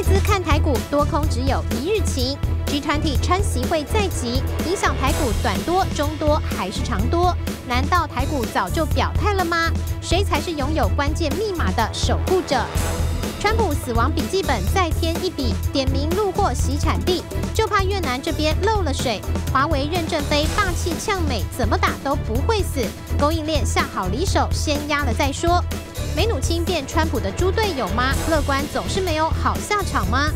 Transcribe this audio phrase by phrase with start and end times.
[0.00, 7.36] 外资看台股多空只有一日晴集团体川席会在即，影响台股短多、中多还是长多？
[7.68, 9.70] 难道台股早就表态了吗？
[10.00, 12.64] 谁才是拥有关键密码的守护者？
[13.40, 19.18] 川普死亡笔记本再添一笔，点名路过洗产地，就怕越南这边漏了水。
[19.50, 22.86] 华为任正非霸气呛美，怎么打都不会死。
[23.18, 25.64] 供应链下好离手，先压了再说。
[26.14, 28.12] 梅努钦变川普的猪队友吗？
[28.30, 30.30] 乐观总是没有好下场吗？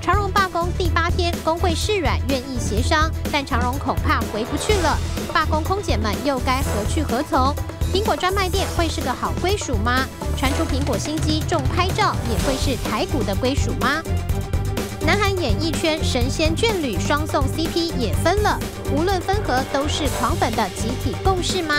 [0.00, 4.96] 长荣罢工第八天，工会示软，愿意协商，但长荣恐怕回不去了。
[5.34, 7.52] 罢工空姐们又该何去何从？
[7.92, 10.06] 苹果专卖店会是个好归属吗？
[10.38, 14.00] 传出苹果新机重拍照，也会是台股的归属吗？
[15.04, 18.58] 南韩演艺圈神仙眷侣双宋 CP 也分了，
[18.94, 21.74] 无论分合都是狂粉的集体共识吗？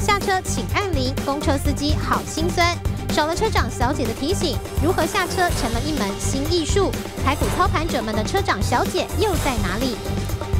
[0.00, 2.76] 下车请按铃，公车司机好心酸，
[3.10, 6.92] 少了车长小姐的提醒，如何下车成了一门新艺术。
[7.24, 9.96] 台股操盘者们的车长小姐又在哪里？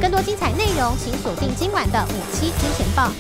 [0.01, 3.13] 更多精彩内容，请锁定今晚的五七金钱报。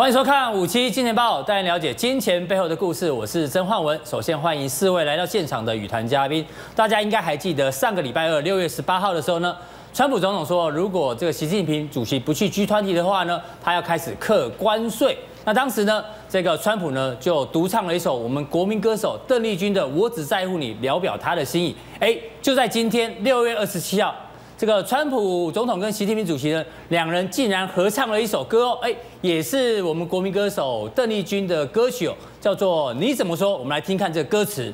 [0.00, 3.12] 欢迎收看五七金钱报，带您了解金钱背后的故事。
[3.12, 4.00] 我是曾焕文。
[4.02, 6.42] 首先欢迎四位来到现场的与谈嘉宾。
[6.74, 9.54] 大家应该还记得上个礼拜二六月十八号的时候呢，
[9.92, 15.18] 川普总统说，如果这个习近平主席不去 G 团体的话呢，他要开始课关税。
[15.44, 21.76] 那当时呢，这个川普呢就独唱了一首我们国民歌手邓丽君的《我只在乎你》，聊表他的心意。
[21.98, 24.14] 哎，就在今天六月二十七号。
[24.60, 33.52] 这个川普总统跟习近平主席呢，两人竟然合唱了一首歌哦，哎，也是我们国民歌手邓丽君的歌曲哦，叫做《你怎么说》。
[33.56, 34.70] 我们来听看这歌词。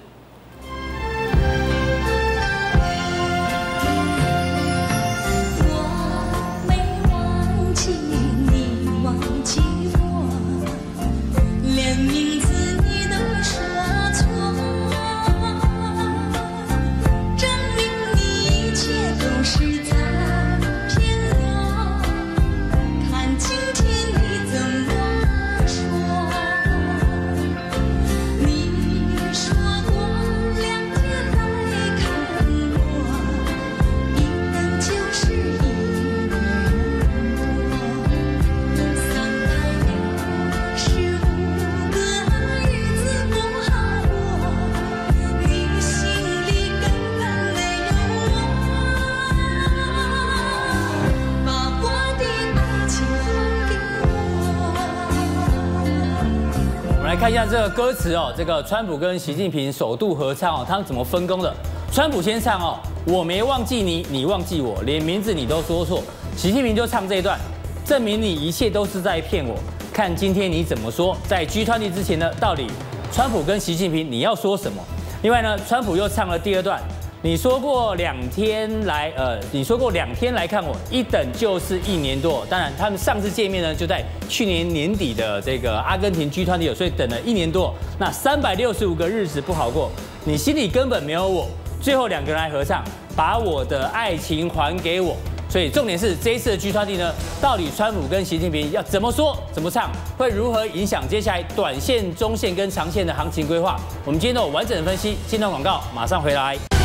[57.77, 61.55] 歌词哦，这个川普跟习近平首度合唱哦，他们怎么分工的？
[61.93, 66.03] 川普先唱哦，我没忘记你，你忘记我，连名字你都说错。
[66.35, 67.39] 习近平就唱这一段，
[67.85, 69.59] 证明你一切都是在骗我。
[69.93, 71.15] 看今天你怎么说？
[71.29, 72.67] 在 G20 之前呢，到底
[73.13, 74.83] 川普跟习近平你要说什么？
[75.23, 76.81] 另外呢，川普又唱了第二段。
[77.23, 82.47] 你说过两天来，呃，你说过两天来看我，一等就是一年多。
[82.49, 87.75] 当然，他们上次见面呢，就在去年年底的这个阿根廷 G20，所以等了一年多。
[87.99, 89.91] 那三百六十五个日子不好过，
[90.25, 91.49] 你心里根本没有我。
[91.81, 92.85] 最后两个人来合唱，
[93.17, 95.17] 把我的爱情还给我。
[95.49, 103.81] 所以重点是这一次的 G20 呢，到底川普跟习近平要怎么说、怎么唱，会如何影响接下来短线、中线跟长线的行情规划？
[104.05, 105.17] 我们今天都有完整的分析。
[105.27, 106.76] 进段广告，马上回来。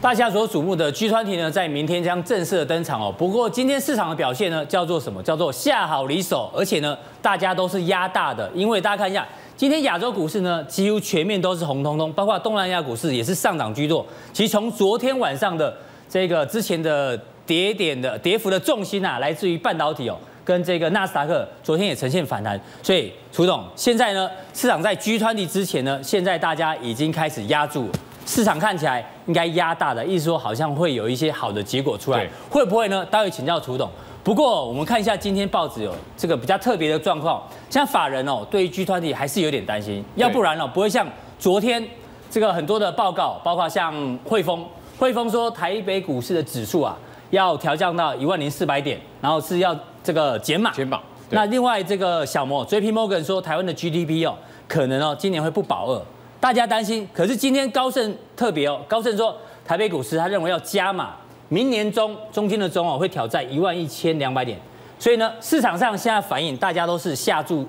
[0.00, 3.12] 大家所瞩目的 G20 呢，在明天将正式的登场哦。
[3.16, 5.22] 不过今天市场的表现呢，叫做什么？
[5.22, 8.48] 叫做下好离手，而且呢，大家都是压大的。
[8.54, 9.26] 因为大家看一下，
[9.56, 14.04] 今天亚洲股市呢，几乎全面都是红彤彤，包括东南亚股市也是上涨居多。
[14.30, 15.74] 其实从昨天晚上的
[16.06, 22.60] 这个之前的跌点的跌幅的重心啊，来自于半导体哦，跟这个纳斯达克昨天也呈现反弹。
[22.82, 27.88] 所以，楚总，现在呢，市场在 G 团体之前呢，现在大家已经开始压住。
[28.26, 33.04] 市场看起来应该压大的，意思说好像会有一些好的结果出来，会不会呢？
[33.06, 33.90] 待会请教楚董。
[34.22, 41.06] 不过我们看一下今天报纸有这个比较特别的状况，像法人哦，对于 G 团体还是有点担心，要不然哦，不会像
[41.38, 41.86] 昨天
[42.30, 44.64] 这个很多的报告，包括像汇丰，
[44.98, 46.96] 汇丰说台北股市的指数啊
[47.28, 50.70] 要调降到一万零四百点，然后是要这个减码。
[50.72, 51.00] 减码。
[51.30, 54.36] 那另外这个小摩 JP Morgan 说台湾的 GDP 哦，
[54.68, 56.00] 可能哦今年会不保二。
[56.38, 59.34] 大家担心，可是今天高盛特别哦，高盛说
[59.64, 61.14] 台北股市他认为要加码，
[61.48, 64.60] 明年中中间的中哦会挑战一万一千两百点，
[64.98, 67.66] 所以呢市场上现在反应大家都是下注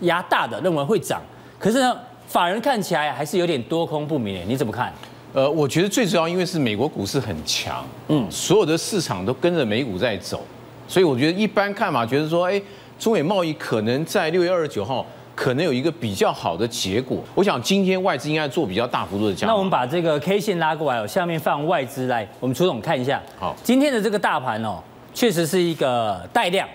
[0.00, 1.22] 压大的，认为会涨，
[1.58, 1.96] 可是呢
[2.26, 4.92] 法人看起来还是有点多空不明，你怎么看？
[5.32, 10.42] 呃，我觉得最主要因为是美国股市很强，嗯，所有的市场都跟着美股在走，
[10.88, 12.60] 所以我觉得一般看法，觉得说，哎，
[12.98, 15.04] 中美贸易可能在六月二十九号
[15.34, 17.18] 可能有一个比较好的结果。
[17.34, 19.52] 我想今天外资应该做比较大幅度的加码。
[19.52, 23.20] 那我们把这个 K 线拉过来哦，下面放外资来，我们楚总看一下。
[23.38, 26.68] 好，今天的这个大盘哦，确实是一个带量、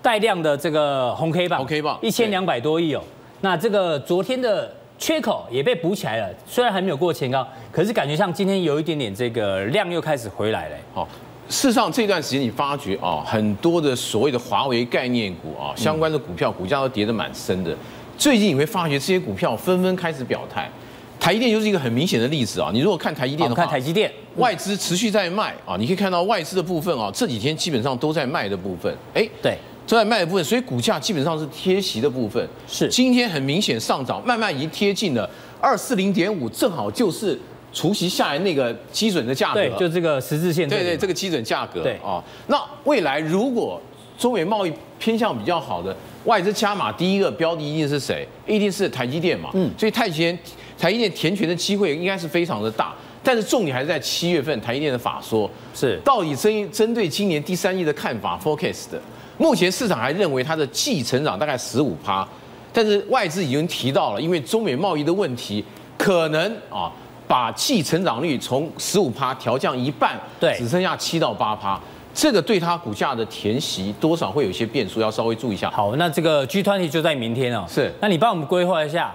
[0.00, 3.02] 带量的这个红 K 棒，红 K 棒一千两百多亿哦。
[3.40, 4.72] 那这个昨天的。
[4.98, 10.76] 缺口也被补起来了，虽然还没有过前高，可是感觉像今天有一点点这个量又开始回来了。
[10.94, 11.08] 好，
[11.52, 17.76] 事实上这段时间你发觉啊，很多的所谓的华为概念股啊，相关的股票股价都跌得蛮深的。
[18.16, 20.66] 最近你会发觉这些股票纷纷开始表态，
[21.20, 22.70] 台积电就是一个很明显的例子啊。
[22.72, 28.96] 你如果看台积电的话，看台积电，外资持续在卖啊，你可以看到外资的部分啊，这几天基本上都在卖的部分。
[29.12, 29.58] 哎，对。
[29.84, 32.48] 都在卖的部分，所以股价基本上是贴息的部分。
[32.66, 35.28] 是，今天很明显上涨，慢慢已经贴近了
[35.60, 37.38] 二四零点五，正好就是
[37.72, 39.54] 除息下来那个基准的价格。
[39.54, 40.68] 对，就这个十字线。
[40.68, 41.82] 对对，这个基准价格。
[41.82, 43.80] 对啊，那未来如果
[44.18, 48.26] 中美贸易偏向比较好的，外资加码第一个标的一定是谁？
[48.46, 49.50] 一定是台积电嘛。
[49.54, 49.70] 嗯。
[49.78, 50.38] 所以台积电
[50.78, 59.00] 台积电填权的机会应该是非常的大，但是重点还是在七月份台积电的法说，是到底针针对今年第三季的看法 forecast 的。
[59.38, 62.26] 目前市场还认为它的季成长大概十五趴，
[62.72, 65.64] 但是外资已经提到了，因为中美贸易的问题，
[65.98, 66.92] 可能啊
[67.32, 71.80] 把季成长率从十五趴调降一半，对，只剩下七到八趴，
[72.12, 75.70] 这个对它股价的填息多少会有一些变数，要稍微注意一下。
[75.70, 79.10] 好，那这个 G 团体就在明天哦，是，那你帮我们规划一下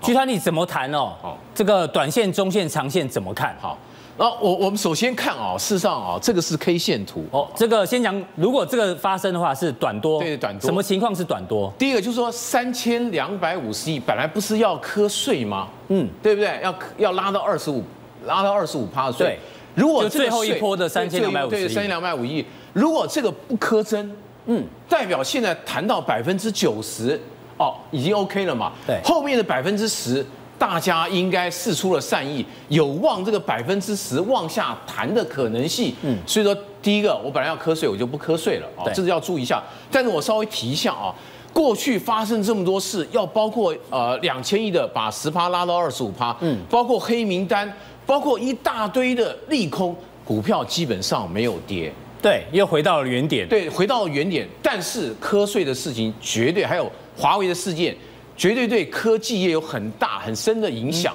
[0.00, 1.12] G 团体怎么谈哦？
[1.22, 3.56] 好，这个短线、中线、长线怎么看？
[3.60, 3.78] 好。
[4.20, 7.48] 那我我们首先看啊，事实上啊，这个是 K 线图哦。
[7.56, 10.66] 这个先讲，如果这个发生的话是短多，对，短多。
[10.66, 11.72] 什么情况是短多？
[11.78, 15.68] 第一个就是说三千两百五十亿本来不是要课税吗？
[15.88, 16.60] 嗯，对不对？
[16.62, 17.82] 要要拉到二十五，
[18.26, 19.26] 拉到二十五趴的税。
[19.26, 19.38] 对。
[19.74, 22.44] 如果最后一波的三千两百五十亿，对，三千两百五亿，
[22.74, 24.14] 如果这个不课征，
[24.44, 27.18] 嗯，代表现在谈到百分之九十，
[27.56, 28.70] 哦，已经 OK 了嘛？
[28.86, 29.00] 对。
[29.02, 30.26] 后面的百分之十。
[30.60, 35.94] 大家应该释出了善意，有望这个百分之十往下谈的可能性。
[36.02, 39.62] 嗯，所以说第一个，我本来要瞌睡，我就不瞌睡了啊，这是要注意一下。
[39.90, 41.14] 但是我稍微提一下啊，
[41.50, 47.72] 过去发生这么多事，要包括呃两千亿的把十趴拉到二十五趴，嗯，包括黑名单，
[48.04, 49.96] 包括一大堆的利空，
[50.26, 51.90] 股票基本上没有跌，
[52.20, 54.46] 对，又回到了原点，对，回到了原点。
[54.62, 57.96] 但是瞌睡的事情绝对还有华为的事件。
[58.40, 61.14] 绝对对科技业有很大很深的影响。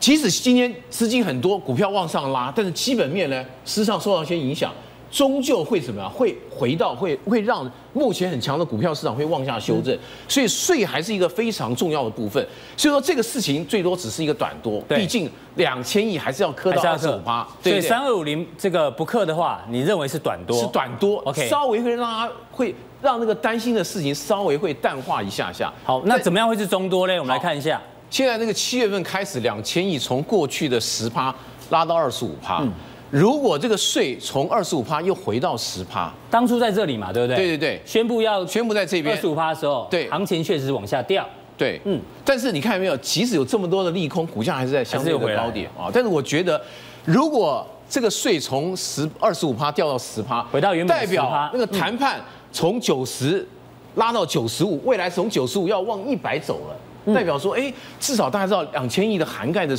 [0.00, 4.74] 即使今天资金很多，股票往上拉，但是基本面呢，事实际上受到一些影响，
[5.10, 6.10] 终究会怎么样？
[6.10, 9.96] 会回到会会让目前很强的股票市场会往下修正。
[10.28, 12.44] 所以税还是一个非常重要的部分。
[12.76, 17.46] 所以说这个事情最多只是一个短多，毕竟两千亿还是要磕到二十五趴。
[17.62, 20.56] 所以三二五零这个不克的话，你认为是短多？
[20.58, 21.18] 是短多。
[21.24, 22.74] OK，稍微会让它会。
[23.02, 25.72] 让那个担心的事情稍微会淡化一下下。
[25.82, 27.14] 好，那怎么样会是中多呢？
[27.14, 27.80] 我们来看一下。
[28.10, 31.34] 现在那个七月份开始两千亿，从过去的十趴
[31.70, 32.58] 拉到二十五趴。
[32.60, 32.70] 嗯。
[33.10, 37.36] 如果这个税从二十五趴又回到十趴，当初在这里嘛，对不对？
[37.36, 37.82] 对对对。
[37.84, 41.26] 宣布要宣布在这边二十五趴的时候，对，行情确实往下掉。
[41.56, 42.00] 对，嗯。
[42.24, 45.90] 但是你看有没有，即使有这么多的利空，股价还是在相对的高点啊。
[45.92, 46.60] 但是我觉得，
[47.04, 52.20] 如果这个税从十二十五趴掉到十趴，回到原本代表那个谈判
[52.52, 53.46] 从九十。
[53.96, 59.76] 拉到九十五，未来从九十五要往一百走了，代表说，哎，至少大家知道两千亿的涵盖的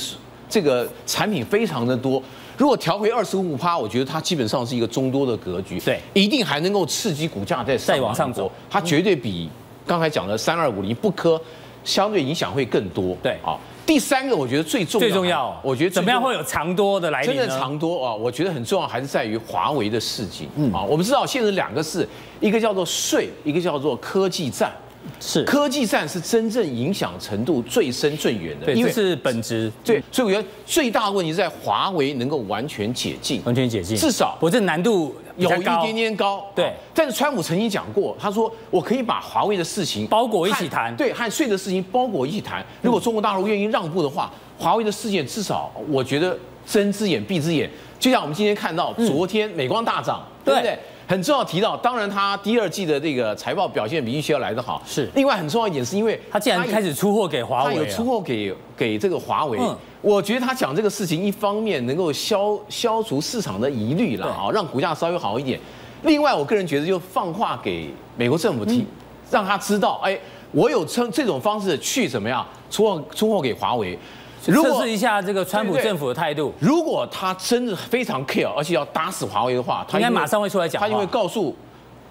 [0.49, 2.21] 这个产品非常的多。
[2.61, 8.51] 如果调回二十五趴，我觉得它基本上是一个中多的格局，对，一定还能够刺激股价再再往上走。
[8.69, 9.49] 它绝对比
[9.83, 11.41] 刚才讲的三二五零不科
[11.83, 13.17] 相对影响会更多。
[13.23, 13.57] 对，啊。
[13.83, 17.35] 第三个，我觉得最重要，最重要，我觉得怎么样会有长多的来临呢？
[17.35, 20.47] 真的长多啊，我觉得很重要，还是在于华为的事情。
[20.55, 22.07] 嗯啊，我们知道现在两个事，
[22.39, 24.71] 一个叫做税，一个叫做科技战。
[25.19, 29.71] 是科技战是真正影响程度最深最远的，因为是本质。
[29.83, 36.45] 对，所以我觉得最大的问题是在华为能够完全解禁，完全解禁，至少我这难度有一点点高。
[36.55, 42.65] 对，但是川普曾经讲过，他说我可以把华为的事情包裹一起谈，对，和税的事情包裹一起谈。
[42.81, 47.69] 如果中国大陆愿意让步的话，华为的事件至少我觉得睁只眼闭只眼。
[47.99, 50.77] 就像我们今天看到，昨天美光大涨，对不对？
[51.11, 54.81] 很重要提到，当然他第二季的这个财报表现比预期要来得好。
[54.87, 55.09] 是。
[55.13, 59.57] 另外很重要一点，是因为他竟然开始出货给华为，它有出货给给这个华为。
[59.59, 59.77] 嗯。
[60.01, 65.59] 我觉得他讲这个事情，一方面能够消消除市场的疑虑了啊，让股价稍微好一点。
[66.03, 68.87] 另外，我个人觉得就放话给美国政府听，
[69.29, 70.17] 让他知道，哎，
[70.53, 73.99] 我有称这种方式去怎么样出货出货给华为。
[74.47, 81.55] 如果测试一下这个川普政府的态度，如果他真的非常 care，而且要打死华为的话，他应该马上会出来讲，他就会告诉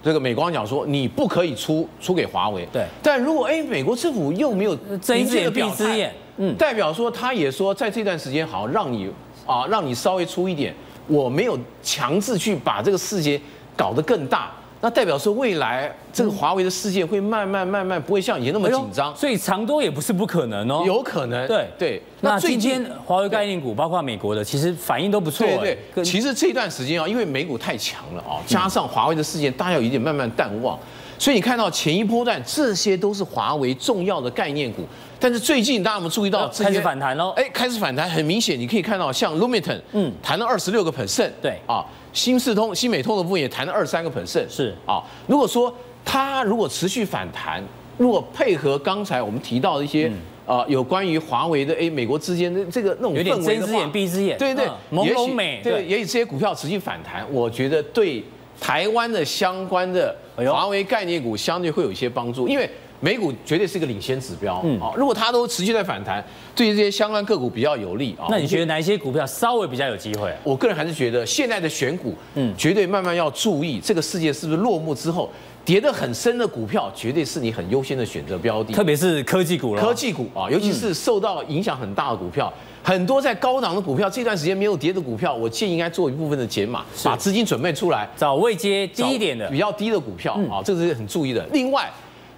[0.02, 2.66] 这个美国讲说，你不可以出出给华为。
[2.72, 9.10] 对，但如果哎，美国政府又没有睁一只眼闭一只眼，嗯，代表说他也说在这段时间好让你
[9.46, 10.74] 啊，让你稍微出一点，
[11.08, 13.40] 我没有强制去把这个世界
[13.76, 14.52] 搞得更大。
[14.82, 21.46] 那代表说，未来这个华为的世界会慢慢慢慢不会像以前那么紧张，所以长多也不是不可能哦，有可能。
[21.46, 22.02] 对对。
[22.22, 25.46] 那最近华为概念股，包括美国的，其实反应都不错。
[25.58, 26.02] 对对。
[26.02, 30.78] 其实这段时间啊，因为美股太强了啊，加上华为的事件，大家有一点慢慢淡忘，
[31.18, 34.86] 所以你看到前一波段，这些都是华为重要的概念股。
[35.20, 37.30] 但是最近大家有没有注意到开始反弹喽？
[37.36, 41.30] 哎，开始反弹，很明显，你可以看到像 Lumentum，嗯，弹了二十六个 percent。
[41.42, 41.84] 对啊。
[42.12, 45.00] 新四通、新美通的部分也弹了二三个 percent，是啊。
[45.28, 45.72] 如果说
[46.04, 47.62] 它如果持续反弹，
[47.98, 50.10] 如果配合刚才我们提到的一些
[50.46, 58.24] 呃有关于华为的哎美国之间的这个那种氛围的话，睁一只眼闭一只眼，对对，朦胧美，对，也许这些股票持续反弹，我觉得对
[58.58, 62.68] 台湾的相关的华为概念股相对会有一些帮助，因为。
[63.00, 66.22] 美股绝对是一个领先指标，嗯，如果它都持续在反弹，
[66.54, 68.28] 对于这些相关个股比较有利啊。
[68.28, 70.30] 那你觉得哪一些股票稍微比较有机会？
[70.44, 75.30] 我个人还是觉得现在的选股，嗯，绝对慢慢要注意这个世界是不是落幕之后
[75.64, 79.82] 跌得很深的股票，绝对是你很优先的选择标的，特别是科技股了。
[79.82, 82.52] 科技股啊，尤其是受到影响很大的股票，
[82.82, 91.46] 很多在高档的股票这段时间没有跌的股票，我建议应该做一部分的减码，把资金准备出来，找位接低一点的、比较低的股票啊，这个是很注意的。
[91.54, 91.90] 另外。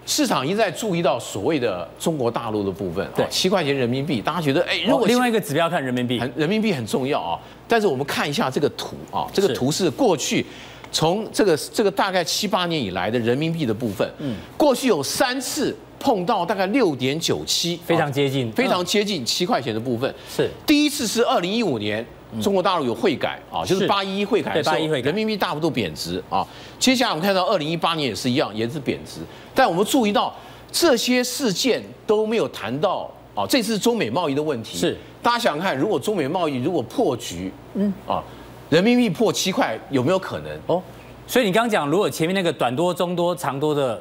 [0.04, 7.38] 市场一再注意到所谓的中国大陆的部分，对，七块钱人民币，大家觉得，哎，如果另外一个指标看人民币，很人民币很重要啊。
[7.68, 10.44] 但是我们看一下这个图啊，这个图是过去
[10.90, 22.04] 从这个这个大概七八年以来的人民币的部分，嗯，过去有三次碰到大概六点九七，非常接近，非常接近七块钱的部分，是第一次是二零一五年。
[22.40, 26.46] 中国大陆有汇改啊，就是八一一汇改的时候，人民币大幅度贬值啊。
[26.78, 29.20] 接下来我们看到二零一八年也是一样，也是贬值。
[29.54, 30.34] 但我们注意到
[30.70, 34.78] 这些事件都没有谈到啊，这次中美贸易的问题。
[34.78, 38.22] 是，大家想想看，如果中美贸易如果破局，嗯啊，
[38.70, 40.58] 人民币破七块有没有可能？
[40.66, 40.82] 哦，
[41.26, 44.00] 所以你刚刚讲，如果前面那个短多、中多、长多的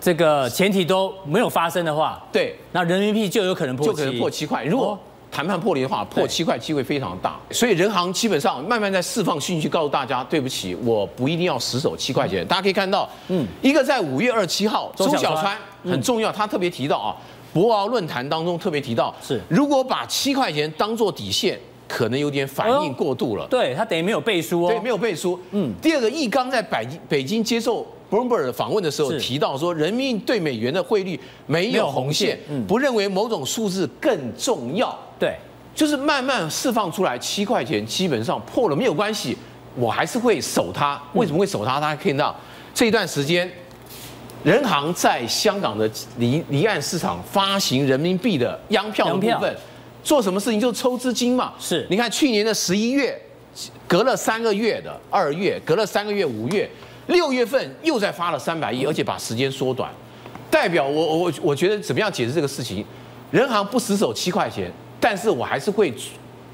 [0.00, 4.62] 这个前提都没有发生的话，对，那人民币就有可能破，就可能破七块。
[4.64, 4.96] 如果
[5.30, 12.46] 谈判破裂的话，破七块机会非常大，所以人行基本上慢慢在释放信息，告诉大家，对不起，我不一定要死守七块钱。
[12.46, 17.14] 大家可以看到，嗯，一个在五月二十七号，周小川很重要，他特别提到啊，
[17.52, 23.46] 博鳌论坛当中特别提到，是如果把七块钱当做底线，可能有点反应过度了。
[23.48, 25.38] 对，他等于没有背书哦，对，没有背书。
[25.52, 34.98] 嗯，第二个，易纲在北京北京接受 Bloomberg 访问的时候提到说，人民对美元的汇率没有红线，不认为某种数字更重要。
[35.18, 35.36] 对，
[35.74, 39.36] 就是慢慢释放出来，七块钱基本上破了没有关系，
[39.74, 41.00] 我还是会守它。
[41.12, 41.78] 为什么会守它？
[41.78, 42.34] 大家可以看到
[42.72, 43.50] 这一段时间，
[44.42, 49.56] 人行在香港的离离岸市场发行人民币的央票的部分，
[50.02, 51.52] 做什么事情就抽资金嘛。
[51.58, 53.20] 是，你看去年的十一月，
[53.86, 56.70] 隔了三个月的二月，隔了三个月五月，
[57.08, 59.90] 六月份又再发了三百亿，而且把时间缩短，
[60.50, 62.82] 代表我我我觉得怎么样解释这个事情？
[63.30, 64.72] 人行不死守七块钱。
[65.00, 65.94] 但是我还是会，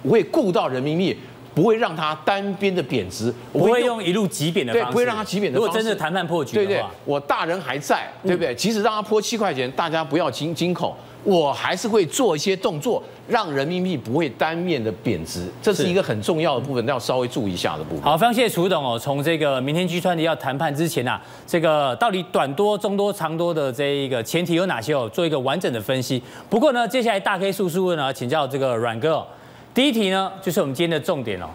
[0.03, 1.17] 我会顾到人民币，
[1.55, 5.67] 不会让它单边的贬值，我不会用一路急贬的方式，对，不会让它急贬的方式。
[5.67, 8.55] 如果真的谈判破局的话，对对，我大人还在，对不对？
[8.55, 10.95] 即使让它破七块钱，大家不要惊惊恐。
[11.25, 18.03] 我还是会做一些动作，让人民币不会单面的贬值，这是一个很重要的部分，要稍微注意一下的部分。
[18.03, 18.99] 好，非常谢谢楚董哦。
[18.99, 25.09] 从这个明天 G 川的要谈判之前呐、啊，这个到底短多、中多、长多的这一个前提有哪些哦？
[25.13, 26.23] 做一个完整的分析。
[26.51, 29.27] 不过呢，接下来大 K 叔叔呢，请教这个阮哥哦。
[29.73, 31.47] 第一题呢，就是我们今天的重点哦。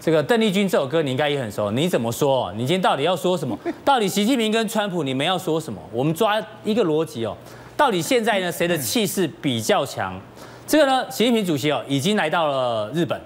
[0.00, 2.50] 这个邓丽君这首歌你应该也很熟，你怎么说？
[2.54, 3.58] 你今天到底要说什么？
[3.84, 5.78] 到底习近平跟川普你们要说什么？
[5.92, 7.36] 我们抓一个逻辑哦。
[7.78, 10.20] 到底现在呢，谁的气势比较强？
[10.66, 13.18] 这个呢，习近平主席哦已经来到了日本。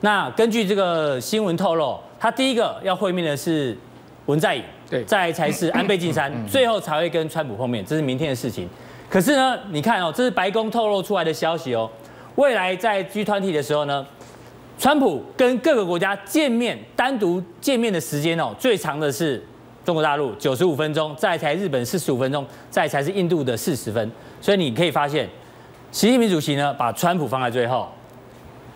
[0.00, 3.78] 那根据这个新闻透露，他第一个要会面的是
[4.26, 8.68] 文在寅，对，再才是安倍晋三，最后才会跟川普碰面，这是明天的事情。
[9.08, 11.88] 可是呢，你看哦，这是白宫透露出来的消息哦。
[12.34, 14.04] 未来在 G 团体的时候呢，
[14.80, 19.40] 川普跟各个国家见面，单独见面的时间哦，最长的是。
[19.84, 24.10] 中国大陆九十五分钟，再才日本四十五分钟，再才是印度的四十分。
[24.40, 25.28] 所以你可以发现，
[25.90, 27.88] 习近平主席呢把川普放在最后，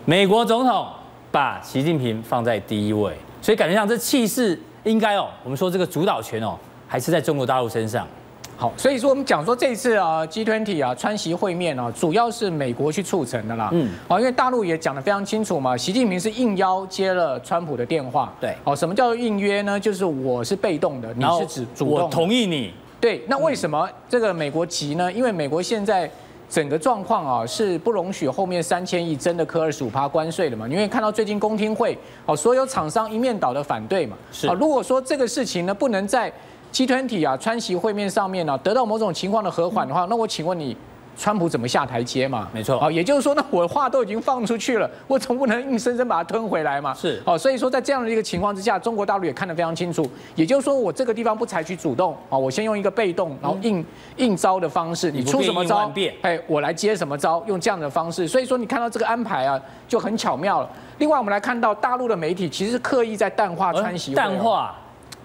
[0.05, 0.87] 美国总统
[1.31, 3.13] 把习近平放在第一位。
[3.41, 8.07] 所以感觉上这气势应该哦，我们说这个主导权哦还是在中国大陆身上。
[8.59, 13.69] 好，所以说我们讲说这次啊，G20 啊川习会面啊，主要是美国去促成的啦。
[13.71, 18.33] 嗯，好，因为大陆也讲得非常清楚嘛，习近平是应邀接了川普的电话。
[18.41, 19.79] 对，哦，什么叫做应约呢？
[19.79, 22.05] 就是我是被动的，你是指主动。
[22.05, 22.73] 我同意你。
[22.99, 25.13] 对，那为什么这个美国急呢？
[25.13, 26.09] 因为美国现在
[26.49, 30.67] 整个状况啊是不容许后面三千亿真的科二十五趴关税的嘛？
[30.67, 31.95] 因为看到最近公听会，
[32.25, 34.17] 哦，所有厂商一面倒的反对嘛。
[34.31, 34.47] 是。
[34.47, 36.33] 啊，如果说这个事情呢不能在
[36.73, 40.75] G20 啊，川习会面上面呢、啊，得到某种情况的和缓的话，那我请问你，
[41.17, 42.47] 川普怎么下台阶嘛？
[42.53, 46.93] 没错，好，也就是说，那我的话都已经放出去了，我总不能硬生生把它吞回来嘛？
[46.93, 53.83] 是，好，所以说在这样的一个情况之下，中国大陆也看得非常清楚，也就是说，我这个地方不采取主动，啊，我先用一个被动，然后应
[54.17, 60.69] 应招的方式，你出什么招，哎，我来接什么招，用这样的方式，所以说你看到这个安排啊，就很巧妙了。
[60.99, 64.75] 另外，我们来看到大陆的媒体其实是刻意在淡化川习会，淡化，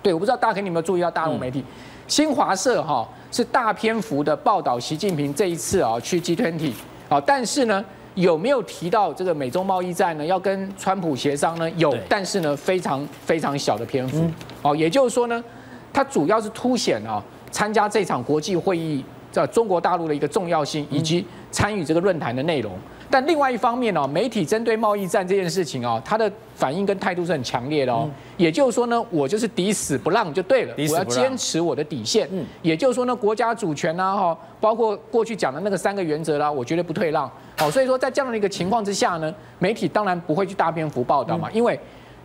[0.02, 1.60] 对，我不知道大家有没有注意到大陆媒体。
[1.60, 1.64] 嗯
[2.08, 6.72] 新华社哈是大篇幅的报道习近平这一次啊去 G20
[7.08, 7.82] 啊，但是呢
[8.16, 10.26] 有没有提到这个美中贸易战呢？
[10.26, 11.70] 要跟川普协商呢？
[11.70, 14.28] 有，但是呢非常非常小的篇幅
[14.60, 15.42] 哦，也就是说呢，
[15.90, 22.72] 它主要是凸显啊参加这场国际会议在中国大陆的一个重要性，以及参与这个论坛的内容。
[23.12, 28.08] 但另外一方面呢，媒体针对贸易战这件事情啊，他的反应跟态度是很强烈的哦。
[28.38, 32.26] 也就是说呢，我就是抵死不让就对了，我要坚持我的底线。
[32.32, 37.30] 嗯，也就是说呢，国家主权呐，哈，包括过去讲的那个三个原则啦，我绝对不退让。
[37.58, 41.78] 好，所以说在这样的一个情况之下呢，媒体当然不会去大篇幅报道嘛，因为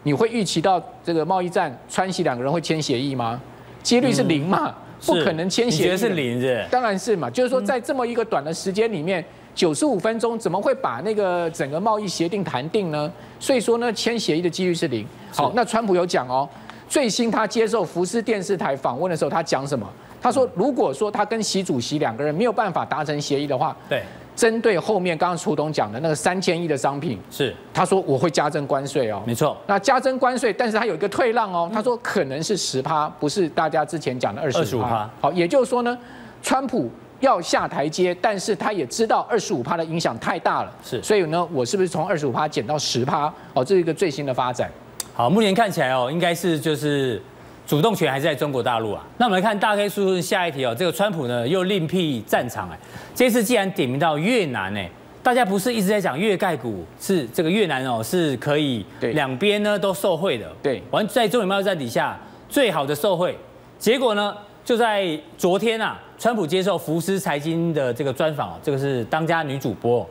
[0.04, 3.42] 你会预期到这个贸易战，川西两个人会签协议吗？
[3.84, 4.74] 几率是零嘛，
[5.06, 5.98] 不可能签协议。
[5.98, 6.66] 是零是？
[6.72, 9.22] 当然是嘛，就是说在这么一个短的时间里面。
[9.58, 13.12] 九十五分钟怎么会把那个整个贸易协定谈定呢？
[13.40, 15.04] 所以说呢，签协议的几率是零。
[15.34, 16.48] 好，那川普有讲哦，
[16.88, 19.90] 最新他接受福斯电视台访问的时候，他讲什么？
[20.22, 24.04] 他说，如果说他跟习主席两个人没有办法达成协议的话，对，
[24.36, 29.58] 针对后面刚刚楚董讲的那个三千亿的商品，是他说我会加征关税哦，没错。
[29.66, 35.10] 那加征关税，但是他有一个退让哦，他说可能是十趴，不是大家之前讲的二十五趴。
[35.20, 35.98] 好，也就是说呢，
[36.44, 36.92] 川普。
[37.20, 43.34] 要下台阶，但是他也知道二十五趴的影响太大了，是，所以呢，我是不是从二十五趴减到十趴？
[43.54, 44.70] 哦，这是一个最新的发展。
[45.14, 47.20] 好，目前看起来哦，应该是就是
[47.66, 49.04] 主动权还是在中国大陆啊。
[49.18, 52.78] 那我们来看大 K 叔叔下一题哦，这个川普呢又另辟战场哎，
[53.16, 54.88] 这次既然点名到越南哎，
[55.24, 62.16] 大家不是一直在讲越盖股是这个越南哦是可以两边呢都受惠的，对，完在中美贸易战底下
[62.48, 63.36] 最好的受惠，
[63.80, 66.00] 结果呢就在昨天啊。
[66.20, 70.08] 川普接受福斯财经的这个专访，这个是当家女主播，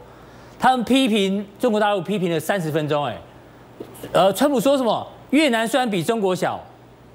[0.56, 3.18] 他们批评中国大陆批评了三十分钟，哎，
[4.12, 5.04] 呃，川普说什么？
[5.30, 6.60] 越南虽然比中国小，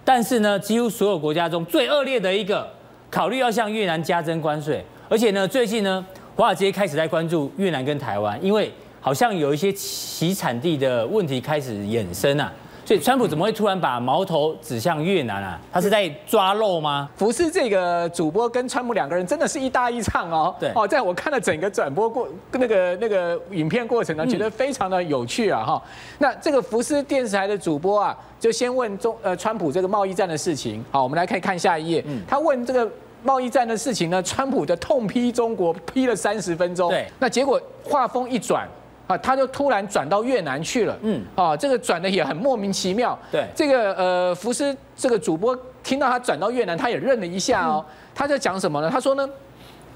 [0.03, 2.67] 但是呢，几乎所有国家中最恶劣的一个，
[3.09, 12.51] 考虑要向越南加征关税，而且呢，最近呢，华尔街开始在关注越南跟台湾，因为好像有一些其产地的问题开始衍生啊。
[12.83, 15.59] 所以川普怎么会突然把矛头指向越南啊？
[15.71, 17.09] 他是在抓漏吗？
[17.15, 20.53] 福斯这个主播跟川普两个人真的是一搭一唱哦。
[20.59, 25.81] 对哦，在我看了整个转播过那个那个影片过程呢，觉得非常的有趣啊哈。
[26.17, 30.83] 那这个福斯电视台的主播啊，就先问中呃川普这个贸易战的事情。
[30.91, 32.03] 好，我们来看看下一页。
[32.27, 32.89] 他问这个
[33.23, 36.89] 贸易战的事情呢，川普的痛批中国批了三十分钟。
[36.89, 38.67] 对，那结果话锋一转。
[39.11, 40.97] 啊，他就突然转到越南去了。
[41.01, 43.17] 嗯，啊，这个转的也很莫名其妙。
[43.31, 47.83] 对，这个呃，福斯这个主播听到他转到越南，他也愣了一下哦。
[48.15, 48.89] 他在讲什么呢？
[48.89, 49.29] 他说呢，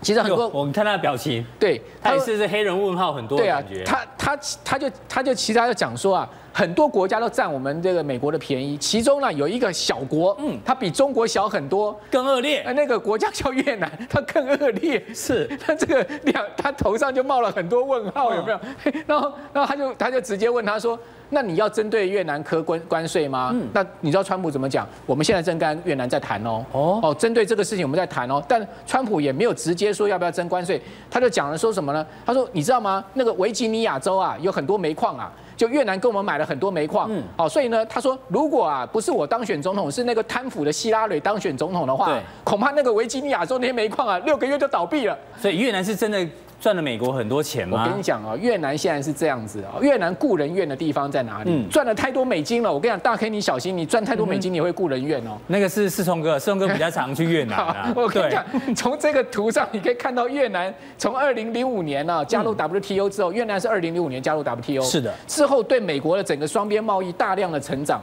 [0.02, 3.84] 其实很多，我们看他的表情，对，他也是是黑人问号很多的感觉。
[3.84, 6.30] 对啊，他他他就他就其实他就讲说啊。
[6.58, 12.64] 很多国家都占我们这个美国的便宜，其中呢有一个小国，嗯，它比中国小很多，更恶劣。
[12.72, 15.04] 那个国家叫越南，它更恶劣。
[15.14, 18.60] 是，他这个两，它头上就冒了很多问号，有没有？
[19.06, 20.98] 然后，然后他就他就直接问他说
[21.30, 24.88] ：“那你要针对越南科关关税吗？”嗯，那你知道川普怎么讲？
[25.06, 26.64] 我们现在正跟越南在谈哦。
[26.72, 28.42] 哦哦，针对这个事情我们在谈哦。
[28.48, 32.08] 但川普也没有直接说要不要征关税，他就讲了说什么呢？
[32.26, 33.04] 他说：“你知道吗？
[33.16, 45.18] 那个维吉尼亚州啊，有很多煤矿啊。”就越南跟我们买了很多煤矿，嗯，好，所以呢，他说如果啊不是我当选总统，是那个贪腐的希拉蕊当选总统的话，恐怕那个维吉尼亚州那些煤矿啊，六个月就倒闭了。
[45.38, 46.28] 所以越南是真的。
[46.66, 47.84] 赚了美国很多钱吗？
[47.84, 51.64] 我跟你讲啊，越南现在是这样子啊，越南雇人怨的地方在哪里？
[51.70, 52.74] 赚了太多美金了。
[52.74, 55.38] 我跟你讲，大 K 你小心，你赚太多美金，你会雇人怨哦。
[55.46, 57.94] 那个是世聪哥，世聪哥比较常去越南啊。
[57.96, 58.44] 我跟你讲，
[58.76, 65.14] 从这个图上你可以看到，越南从二零零五年呢加入 WTO 之后，越南是二零零五年加入 WTO，是的。
[65.28, 68.02] 之后对美国的整个双边贸易大量的成长，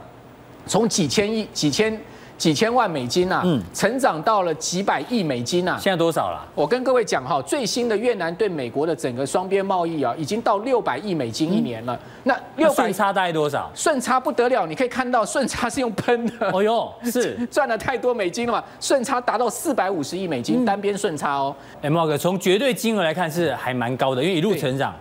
[0.67, 2.01] 从几千亿、几千。
[2.43, 5.79] 几千万美金啊，嗯，成长到了几百亿美金啊。
[5.81, 6.45] 现在多少了？
[6.57, 11.95] 我跟各位讲哈，最新的越南对美国的整个双边贸易啊，已经到六百亿美金一年了。
[11.95, 13.71] 嗯、那六百顺差大概多少？
[13.77, 16.51] 顺差不得了，你可以看到顺差是用喷的。
[16.53, 18.65] 哦呦，是 赚了太多美金了嘛？
[18.81, 21.55] 顺差达到四百五十亿美金，嗯、单边顺差哦。
[21.81, 24.93] 哎，茂哥，从绝对金额来看是还蛮高的，因为一路成长。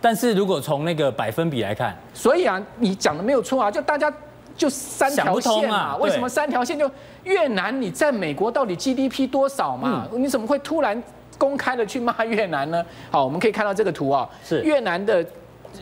[0.00, 4.12] 但是如果从那个百分比来看，所以啊，你讲的没有错啊，就大家。
[4.58, 5.96] 就三条线嘛？
[5.96, 6.78] 为什么三条线？
[6.78, 6.90] 就
[7.22, 10.06] 越南，你在美国到底 GDP 多少嘛？
[10.12, 11.00] 你怎么会突然
[11.38, 12.84] 公开的去骂越南呢？
[13.10, 15.24] 好，我们可以看到这个图啊，是越南的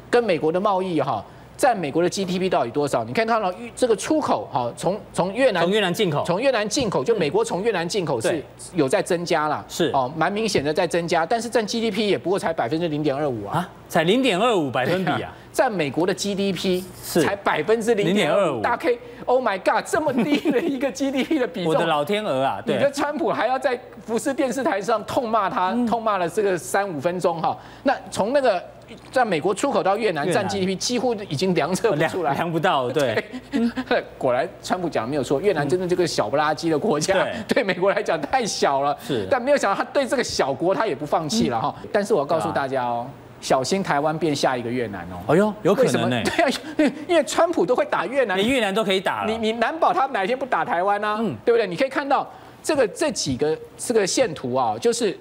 [0.09, 1.25] 跟美国的贸易哈。
[1.57, 3.03] 在美国的 GDP 到底多少？
[3.03, 17.23] 你看到这个出口，哈，从从越南从越南进口，从越南进口，就美国从越南进口是有在增加了，是哦，蛮明显的在增加，但是占 GDP 也不过才百分之零点二五啊，才零点二五百分比啊，占美国的 GDP 是。
[17.23, 28.63] 才百分之零点二五，大 K Oh my God，这么低的一个 GDP 的比重，我的老天鹅啊，你的川普还要在福斯电视台上痛骂他，痛骂了这个三五分钟哈，那从那个。
[29.11, 32.89] 在美国出口到越南占 GDP 几乎已经量测不出来，量不到。
[32.95, 33.25] 对，
[34.17, 37.65] 果然川普讲的没有错，越南真的这个小不拉几的国家， 对。
[37.65, 38.97] 美国来讲太小了。
[39.05, 41.75] 是，但没有想到他对这个小国他也不放弃了哈。
[41.93, 43.09] 但是我要告诉大家哦，
[43.41, 45.17] 小心台湾变下一个越南哦。
[45.27, 46.23] 哎呦，有可能呢。
[46.25, 46.49] 对啊，
[47.09, 49.25] 因为川普都会打越南，连越南都可以打。
[49.27, 51.17] 你你难保他哪一天不打台湾呢？
[51.21, 51.67] 嗯，对不对？
[51.67, 52.29] 你可以看到
[52.63, 55.17] 这个这几个这个线图啊，就是。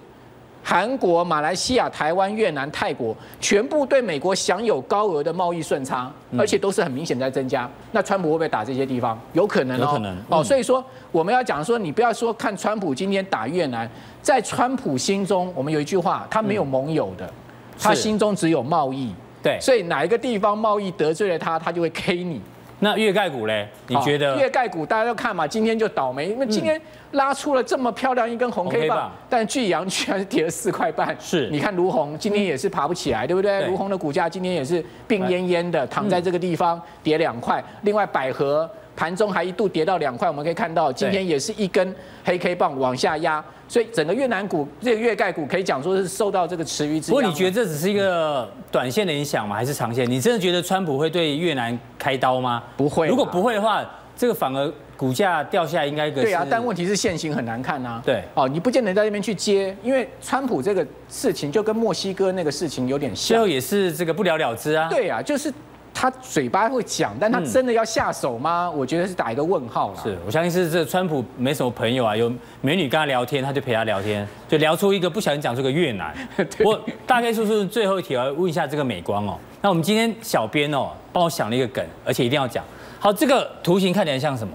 [0.68, 7.70] 韩国、马来西亚、台湾、越南、泰国，全部对美国享有高额的贸易顺差，而且都是很明显在增加。
[7.92, 9.16] 那川普会不会打这些地方？
[9.34, 9.82] 有可能哦。
[9.82, 10.44] 有可能哦。
[10.44, 13.88] 所以说，我们要讲说，你不要说看川普今天打越南，
[14.24, 17.32] 在川普心中，我们有一句话，他没有盟友的，
[17.80, 19.14] 他心中只有贸易。
[19.42, 19.58] 对。
[19.60, 22.42] 所以哪一个地方贸易得罪了他，他就会 K 你。
[22.80, 23.66] 那月盖股嘞？
[23.88, 24.38] 你觉得？
[24.38, 26.80] 月盖股大家都看嘛，今天就倒霉，因为今天
[27.12, 31.16] 拉出了这么漂亮一根红 K 棒，但巨阳居然是跌了四块半。
[31.18, 33.66] 是，你看卢鸿今天也是爬不起来，对不对？
[33.68, 37.64] 卢鸿的股价今天也是病恹恹的，躺在这个地方跌两块。
[37.84, 43.44] 另外百合盘中还一度跌到两块，我们可以看到今天也是一根黑 K 棒往下压。
[43.68, 47.16] 所以整个越南股，这个越盖股可以讲说是受到这个池鱼之殃。
[47.16, 49.56] 不过你觉得这只是一个短线的影响吗？
[49.56, 50.08] 还是长线？
[50.08, 52.62] 你真的觉得川普会对越南开刀吗？
[52.78, 53.08] 不会。
[53.08, 53.84] 如果不会的话，
[54.16, 56.22] 这个反而股价掉下来应该个。
[56.22, 58.00] 对啊，但问题是现行很难看呐。
[58.06, 58.24] 对。
[58.36, 63.30] 哦，你不见得在那边去接，因为川普这个事情就跟墨西哥那个事情有点像。
[63.30, 64.88] 最后也是这个不了了之啊。
[64.90, 65.52] 对啊，就是。
[65.98, 68.70] 他嘴巴会讲，但他真的要下手吗？
[68.72, 70.00] 嗯、我觉得是打一个问号了。
[70.04, 72.30] 是我相信是这川普没什么朋友啊，有
[72.60, 76.14] 美女跟他聊天，他就陪他聊天，就聊出一个不小心讲出个越南。
[76.66, 76.78] 我
[77.08, 79.38] 大概说是最后一题，我要问一下这个美光哦。
[79.62, 82.62] 那我们今天小编哦帮我想了一个梗，而且一定要讲。
[83.00, 84.54] 好，这个图形看起来像什么？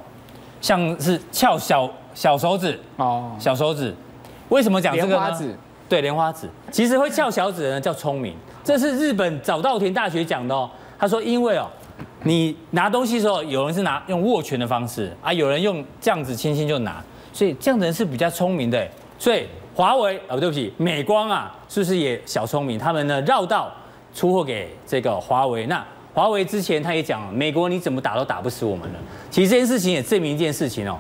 [0.61, 3.95] 像是翘小小手指哦，小手指。
[4.51, 5.57] 为什么讲这个花指。
[5.89, 6.47] 对，莲花指。
[6.71, 10.71] 其实会翘小指的人叫聪明，这是日本早稻田大学讲的哦。
[11.01, 11.67] 他说：“因为哦，
[12.25, 18.87] 你拿东西的时候，有人是拿用握拳的方式啊，有人用这样子轻轻就拿，所以这样的人是比较聪明的。
[19.19, 22.79] 所以华为哦，对不起，美光啊，是不是也小聪明？
[22.79, 23.73] 他们呢绕道
[24.15, 25.65] 出货给这个华为。
[25.65, 25.83] 那
[26.13, 28.99] 华为之前他也讲，美国你怎么打都打不死我们了。
[29.31, 30.99] 其实这件事情也证明一件事情哦，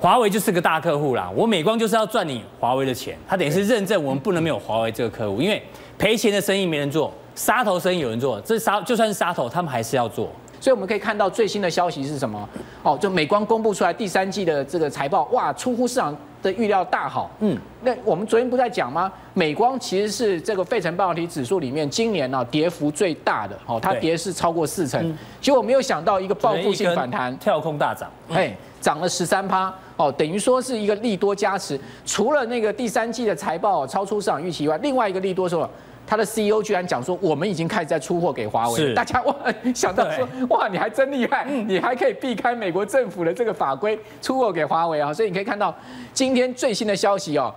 [0.00, 1.30] 华为就是个大客户啦。
[1.36, 5.62] 我美光就是要赚你华为的钱，他等于是认证我们不能没有华为这个客户，因为
[5.98, 10.28] 赔钱的生意没人做。”杀头生意有人做，这杀就算是杀头，他们还是要做。
[10.60, 12.48] 所以我们可以看到最新的消息是什么？
[12.82, 17.30] 哦，就美光公布出来第三季的这个财报，哇，出乎市场的预料大好。
[17.38, 19.10] 嗯，那我们昨天不在讲吗？
[19.34, 25.16] 美光其实是这个费城半导体指数里面今年呢跌幅最大的，哦，它跌是超过四成。
[25.40, 31.78] 结果没有想到一个报复性反弹，跳空大涨，哎，涨了十三趴，哦，等于说是一个利多加持。
[32.04, 35.70] 除了那个第三季的财报超出市场预期以外，另外一个利多是什么？
[36.08, 39.34] 他的 CEO 居然讲说，我们已经开始在出货给华为，大家哇
[39.74, 45.74] 想到说哇，你还真厉害，你还可以避开美国政府的这个法规出货给华为啊，所以你可以看到
[46.14, 47.54] 今天最新的消息哦，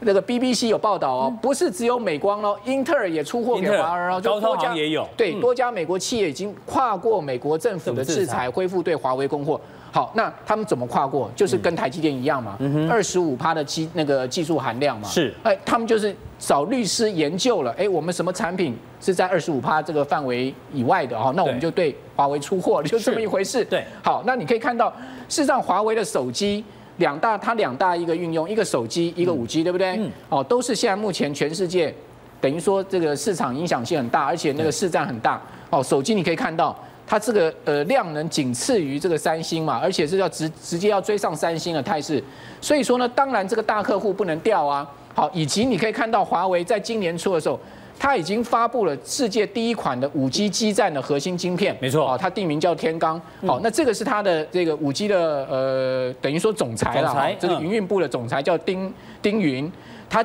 [0.00, 9.58] 那个 BBC 有报道哦，不是只有美光喽，英特尔也出货给华为哦，高通好像也有，对，多家美国企业已经跨过美国政府的制裁，恢复对华为供货。
[9.92, 11.30] 好，那他们怎么跨过？
[11.34, 12.58] 就是跟台积电一样嘛，
[12.90, 15.08] 二十五趴的技那个技术含量嘛。
[15.08, 21.32] 是，哎，他们就是找律师研究了，哎，我们什么产品是在二十五趴这个范围以外的哈？
[21.34, 23.64] 那我们就对华为出货，就这么一回事。
[23.64, 24.90] 对，好，那你可以看到，
[25.28, 26.62] 事实上华为的手机
[26.98, 29.98] 两大，它两大一个运用，一个手机，一个五 G，对不对？
[30.28, 31.94] 哦，都是现在目前全世界
[32.40, 35.40] 等于说这个市场影响性很大，而且那个市占很大。
[35.70, 36.76] 哦，手机你可以看到。
[37.06, 42.22] 它这个呃量能仅次于这个三星嘛，而且是要直直接要追上三星的态势，
[42.60, 44.84] 所以说呢，当然这个大客户不能掉啊。
[45.14, 47.58] 好，以及你可以看到华为在今年初的时候，
[47.98, 53.18] 它已经发布了世界第一款的五 G 基站的核心晶片，没错啊，它定名叫天罡。
[53.46, 58.92] 好，那这个是它的这个五 G 的呃等于说总裁了，这个营运部的总裁叫丁
[59.22, 59.72] 丁云，
[60.10, 60.22] 他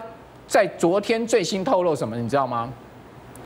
[0.47, 2.67] 在昨天最新透露什么，你知道吗？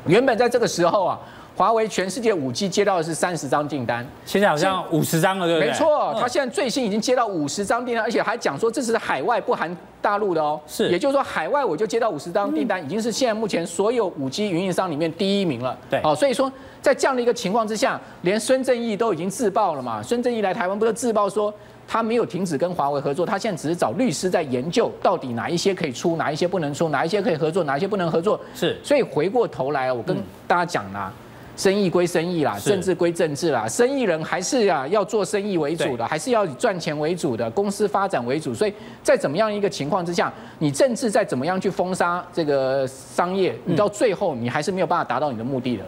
[0.08, 1.19] 原本在这个时候啊。
[1.56, 5.70] 华为全世界五 G 接到的是三十张订单，现在好像五十张了，对不对？
[5.70, 10.60] 没错，他现在最新已经接到五十张订单，而且还讲说这是海外不含大陆的哦。
[10.68, 15.78] 是，也就是说海外我就接到五十张订单，已经是现在目前所有五 G 运营商里面第一名了。
[15.89, 20.04] 对，哦，所以说在这样的一个情况之下，连孙正义都已经自爆了嘛。
[20.04, 21.54] 孙正义来台湾不是自爆说
[21.88, 28.38] 他没有停止跟华为合作，他现在只是找律师在研究到底哪一些可以出，哪一些不能出，哪一些可以合作，哪一些不能合作。
[28.54, 31.13] 是，所以回过头来，我跟大家讲啦。
[31.56, 38.54] 生意归生意啦，政治归政治啦，生意人还是啊要做生意为主的，还是要以赚钱为主的，公司发展为主。
[38.54, 45.84] 所以在怎么样一个情况之下，你政治再怎么样去封杀这个商业，你到最后你还是没有办法达到你的目的的。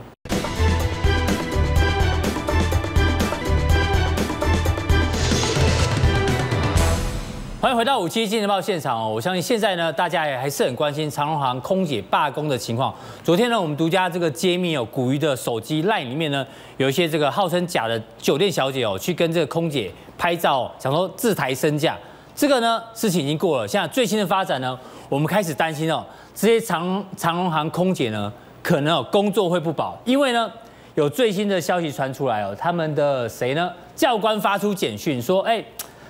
[7.60, 9.10] 欢迎回到五七金钱报现场哦！
[9.10, 12.94] 我相信现在呢，大家也还是很关心长荣航空姐罢工的情况。
[13.24, 16.46] 昨天呢，我们独家这个揭秘哦，古鱼的手机 LINE 里面呢，
[16.78, 21.98] 有一些这个号称假的酒店小姐哦，去跟这个空姐拍照，想说自抬身价。
[22.36, 23.68] 这个呢，事情已经过了。
[23.68, 24.78] 现在最新的发展呢，
[25.10, 30.48] 我们开始担心哦，这些长长荣航空姐呢，可能哦工作会不保，因为呢，
[30.94, 33.74] 有最新的消息传出来哦，他们的谁呢？
[33.96, 35.64] 教官发出简讯说，哎。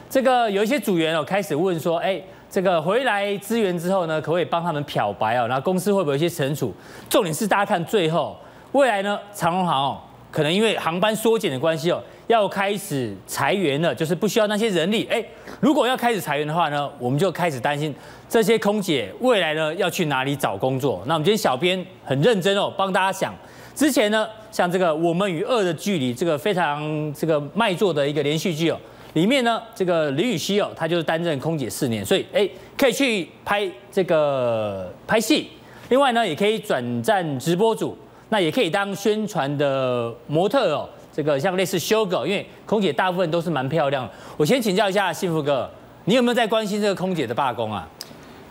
[0.10, 5.46] 这个有一些组员哦，开始问说，哎，这个回来支援之后呢，可不可以帮他们漂白哦？
[5.48, 6.74] 然后公司会不会有一些惩处？
[7.10, 8.38] 重点是大家看最后，
[8.72, 10.00] 未来呢，长荣航哦，
[10.32, 15.06] 可能因为航班缩减的关系哦，要开始裁员了，就是不需要那些人力。
[15.12, 15.22] 哎，
[15.60, 17.94] 如果要开始裁员的话呢，我们就开始担心
[18.30, 21.04] 这些空姐未来呢要去哪里找工作。
[21.06, 23.36] 那我们今天小编很认真哦，帮大家想，
[23.76, 28.80] 之前呢，像这个《我们与恶的距离》这个非常这个卖座的一个连续剧哦。
[29.14, 35.50] 里面呢，这个李雨熙哦，他就是担任空姐四年，所以哎，可以去拍这个拍戏。
[35.90, 37.98] 另外呢，也可以转战直播组，
[38.30, 40.88] 那也可以当宣传的模特哦。
[41.12, 44.12] 这个像类似修狗，因为空姐大部分都是蛮漂亮的。
[44.36, 45.68] 我先请教一下幸福哥，
[46.06, 47.88] 你有没有在关心这个空姐的罢工啊？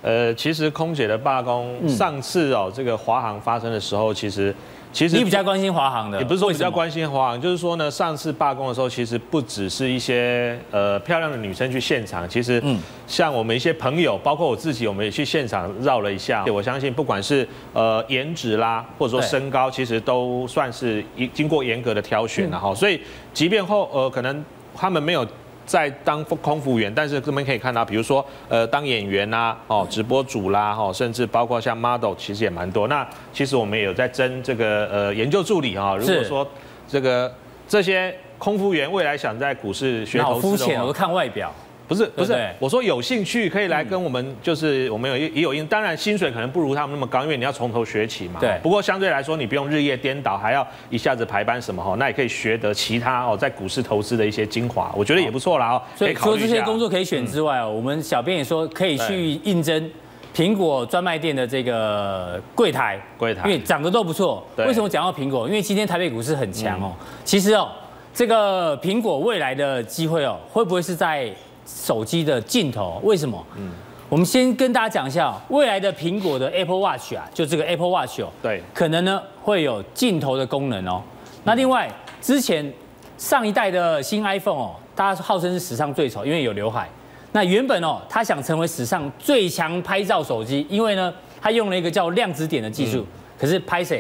[0.03, 4.55] 呃，其实空姐的罢工，上次哦，这个华航发生的时候，其实。
[4.96, 12.62] 其实你比较关心华航的，也不是说比较关心华航，就是说呢，上次罢工的时候，其实不只是一些呃漂亮的女生去现场，其实
[13.06, 16.42] 像我们一些朋友，包括我自己，我们也去现场绕了一下。
[16.46, 22.74] 我相信不管是呃颜值啦，或者说身高，其实都算是一经过严格的挑选了哈。
[22.74, 22.98] 所以
[23.35, 24.42] 即便后呃可能
[24.74, 25.26] 他们没有。
[25.66, 32.87] 在当空服员，但是这边可以看到，比如说，呃，当演员啊，哦，直播主啦，哦，甚至包括像 model，其实也蛮多。
[32.88, 35.96] 那其实我们也有在争这个呃研究助理啊。
[35.96, 36.46] 如果说
[36.88, 37.35] 这个
[37.68, 41.52] 这些空服员未来想在股市学投资的话，我都看外表。
[41.88, 48.40] 不是不是，我说有兴趣可以来跟我们，就是我们有也有因，当然薪水可能不如他们那么高，因为你要从头学起嘛。
[48.40, 48.59] 对。
[48.62, 55.83] 不过相对来说，你不用日夜颠倒，还要一下子排班什么哈，那也可以学得其他哦，在股市投资的一些精华，我觉得也不错啦哦。
[55.94, 59.88] 所以除了这些工作可以选之外哦，我们小编也说可以去应征
[60.35, 64.44] 苹果专卖店的这个柜台，柜台，因为长得都不错。
[64.57, 65.46] 为什么讲到苹果？
[65.46, 66.92] 因为今天台北股市很强哦。
[67.25, 67.68] 其实哦，
[68.12, 71.31] 这个苹果未来的机会哦，会不会是在？
[71.66, 73.44] 手机的镜头为什么？
[73.57, 73.70] 嗯，
[74.09, 81.02] 我们先跟大家讲一下未来的苹果的 Apple Watch 啊，就这个 Apple Watch 哦，对，可能呢会有镜头的功能哦。
[81.44, 82.72] 那另外之前
[83.18, 86.88] 上一代的新 iPhone 哦，大家号称是史上最丑，因为有刘海。
[87.33, 93.05] 那原本哦，他想成为史上最强拍照手机，因为呢，他用了一个叫量子点的技术。
[93.38, 93.94] 可是拍摄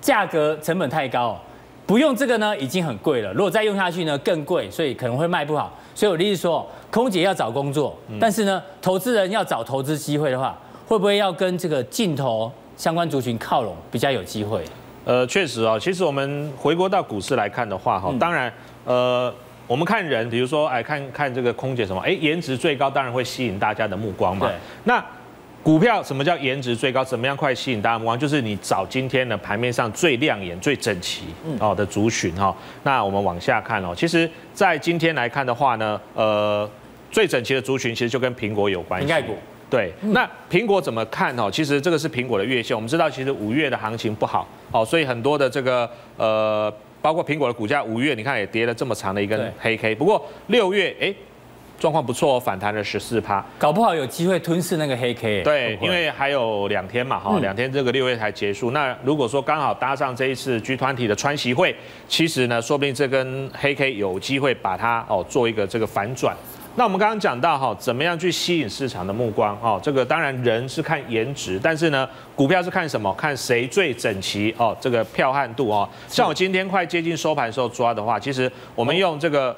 [0.00, 1.36] 价格成本太高，
[1.86, 5.72] 不用这个呢已经很贵了，如果再用下去呢更贵，所以可能会卖不好。
[5.94, 6.66] 所以我的意思说。
[6.88, 14.64] 空姐要找工作，但是呢，投资人要找投资机会的话，会不会要跟这个镜头相关族群靠拢比较有机会？
[15.04, 18.50] 呃，确实哦，其实我们回国到股市来看的话，哈，当然，
[18.84, 19.30] 呃，
[19.66, 24.46] 我们看人，比如说，哎，看看这个空姐什么，哎，颜值最高，当然会吸引大家的目光嘛。
[24.46, 24.56] 对。
[24.84, 25.04] 那
[25.66, 27.02] 股票什么叫颜值最高？
[27.02, 28.16] 怎么样快吸引大家目光？
[28.16, 31.24] 就是你找今天的盘面上最亮眼、最整齐
[31.58, 32.56] 哦的族群哈。
[32.84, 36.70] 那我们往下看哦，其实，在今天来看的话呢，呃。
[37.10, 39.06] 最整齐的族群其实就跟苹果有关系。
[39.06, 39.34] 苹概股
[39.68, 41.50] 对，那苹果怎么看哦？
[41.50, 42.76] 其实这个是苹果的月线。
[42.76, 51.12] 我们知道，其实五月的行情不好哦，所以很多的这个呃包括苹果的股价，五月你看也跌了这么长的一根黑 K，不过六月哎。
[51.78, 55.42] 状况不错哦，反弹了十四趴，搞不好有机会吞噬那个黑 K。
[55.42, 58.70] 对，因为还有两天嘛，哈，两天这个六月才结束。
[58.70, 61.76] 那如果说刚好搭上这一次 G 团体的川习会，
[62.08, 66.34] 其实呢，说不定这根黑 K 有机会把它哦做一个这个反转。
[66.78, 69.80] 那我们刚刚讲到哈，怎么样去吸引市场的目光哦？
[69.82, 73.12] 这个当然人是看颜值，但是呢，股票是看什么？
[73.14, 75.88] 看谁最整齐哦，这个票悍度哦。
[76.08, 79.56] 像我今天快接近收盘的时候抓的话，其实我们用这个。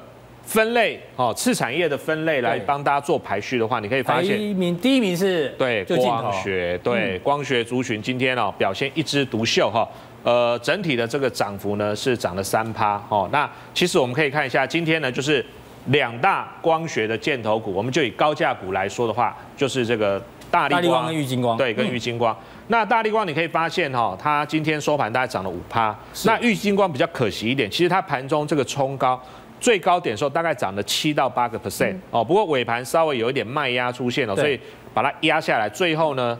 [0.49, 9.87] 分类哦，次产业的分类来帮大家做排序的话，你可以发现，第一名第一名是对光学，对光学族群今天哦表现一枝独秀哈，
[10.23, 13.29] 呃整体的这个涨幅呢是涨了三趴哦。
[13.31, 15.45] 那其实我们可以看一下今天呢就是
[15.85, 22.35] 两大光学的箭头股，我们就以高价股来说的话，就是这个大力光跟玉晶光，对，跟玉金光。
[22.71, 29.19] 那大立光你可以发现哈，它今天收盘大概涨了五趴，那玉金光比较可惜一点，其实它盘中这个冲高。
[29.59, 34.57] 最高点时候大概涨了七到八个 percent 哦，不过尾盘稍微有一点卖压出现了，所以
[34.93, 36.39] 把它压下来，最后呢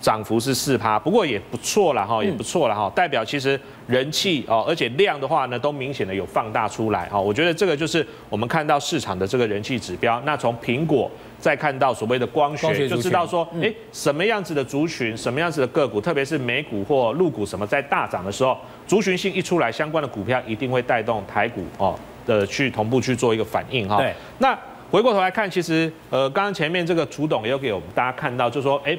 [0.00, 10.18] 涨幅是四趴，不过也不错了哈，也不错了哈，代表其实人气哦，而且量的话呢都明显的有放大出来哈，我觉得这个就是我们看到市场的这个人气指标。
[10.24, 11.10] 那从苹果
[11.40, 21.98] 再看到所谓的光学，就知道说，哎，什么样子的族群，什么样子的个股，特别是美股或陆股什么在大涨的时候，族群性一出来，相关的股票一定会带动台股哦。
[22.26, 23.96] 的去同步去做一个反应哈。
[23.96, 24.12] 对。
[24.36, 24.54] 那
[24.90, 28.94] 回过头来看，其实呃，刚刚前面这个楚董也有给我们大家看到，就是说，哎，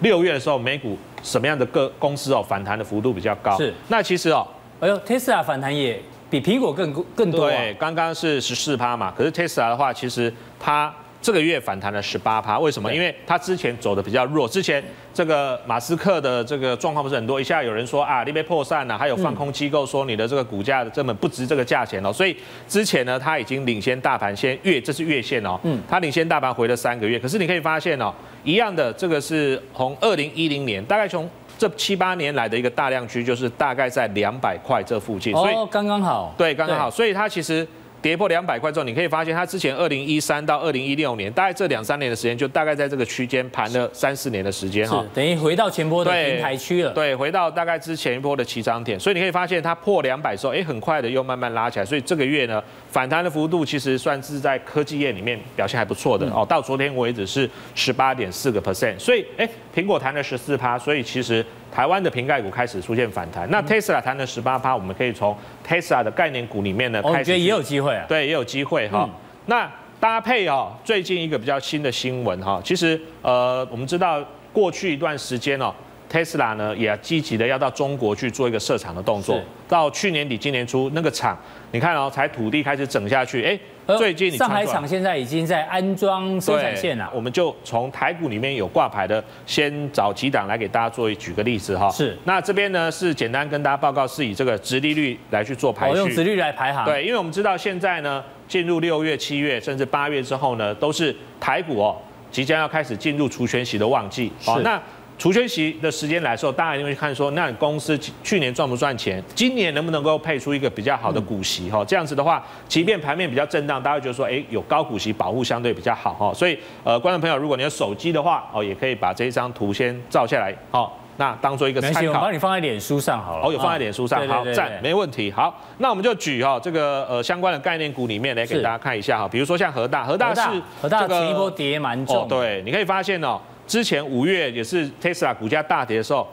[0.00, 3.56] 六月的时候美股什么样的个公司哦反弹的幅度比较高？
[3.56, 3.72] 是。
[3.86, 4.44] 那其实哦，
[4.80, 7.48] 哎呦，Tesla 反弹也比苹果更更多。
[7.48, 10.92] 对，刚刚是十四趴嘛，可是 Tesla 的话，其实它。
[11.26, 12.94] 这个月反弹了十八趴，为什么？
[12.94, 14.80] 因为它之前走的比较弱，之前
[15.12, 22.36] 这个马斯克的这个状况不是很多，一下有人说啊，你被破散了，还有放空机构说你的这个股价根本不值这个价钱哦，所以
[22.68, 37.66] 之前呢，它已经领先大盘先月，这是月线哦，嗯，它领先大盘回了三个月，可是你可以发现哦，一样的这个是从二零一零年，大概从这七八年来的一个大量区，就是大概在两百块这附近，所以刚刚好，对，刚刚好，所以它其实。
[38.06, 46.92] 跌破两百块之后，你可以发现它之前二零一三到二零一六年，大概这两三年的时间，就大概在这个区间盘了三四年的时间哈，等于回到前波的平台区了。
[46.92, 51.84] 对，回到大概之前一波的起涨点，所以你可以发现它破两百之后，哎，很快的又慢慢拉起来。
[51.84, 56.46] 所以这个月呢，反弹的幅度其实算是在科技业里面表现还不错的哦。
[56.48, 61.44] 到昨天为止是十八点四个 percent，所以哎，苹果弹了十四趴，所以其实。
[61.76, 69.06] 台湾的瓶盖股开始出现反弹，那 Tesla 弹了十八趴，我们可以从 Tesla 的概念股里面呢，开始觉得也有机会啊，对，也有机会哈。
[69.44, 75.70] 那搭配哦，最近一个比较新的新闻哈，其实呃，我们知道过去一段时间哦。
[76.10, 81.36] Tesla 呢也积极的要到中国去做一个设厂的动作，到去年底今年初那个厂，
[81.72, 87.10] 你看哦，才土地开始整下去，哎，最近你上海厂现在已经在安装生产线了。
[87.12, 91.90] 我们就从台股里面有挂牌的，先找几档来给大家做一举个例子哈。
[91.90, 96.84] 是，那这边呢是简单跟大家报告，是以这个直利率来去做排序，用直利率来排行。
[96.84, 101.96] 对，因为我们知道现在呢进入六月、七月甚至八月之后呢，都是台股哦
[102.30, 104.30] 即将要开始进入除权息的旺季。
[104.40, 104.80] 是，那。
[105.18, 109.22] 除权息的时间来说，大家一定会看说，那你公司去年赚不赚钱？
[109.34, 111.70] 今年能不能够配出一个比较好的股息？
[111.70, 116.34] 哈，这样子的话，即便盘面比较震荡，大家会觉得说，哎，有高股息保护相对比较好哈。
[116.34, 122.12] 所以，呃，观众朋友，如果你有手机的话，哦，也可以把这一张图先照下来，好，那当做一个参考。
[122.12, 123.46] 我帮你放在脸书上好了。
[123.46, 125.32] 哦，有放在脸书上，好，赞，没问题。
[125.32, 133.40] 好，那我们就举哈这个呃相关的概念股里面来给大家看一下哈，比如说像和大，和大是和大前一波跌蛮重，对，你可以发现哦。
[133.66, 136.26] 之前五月也是 Tesla 股价大跌的时候，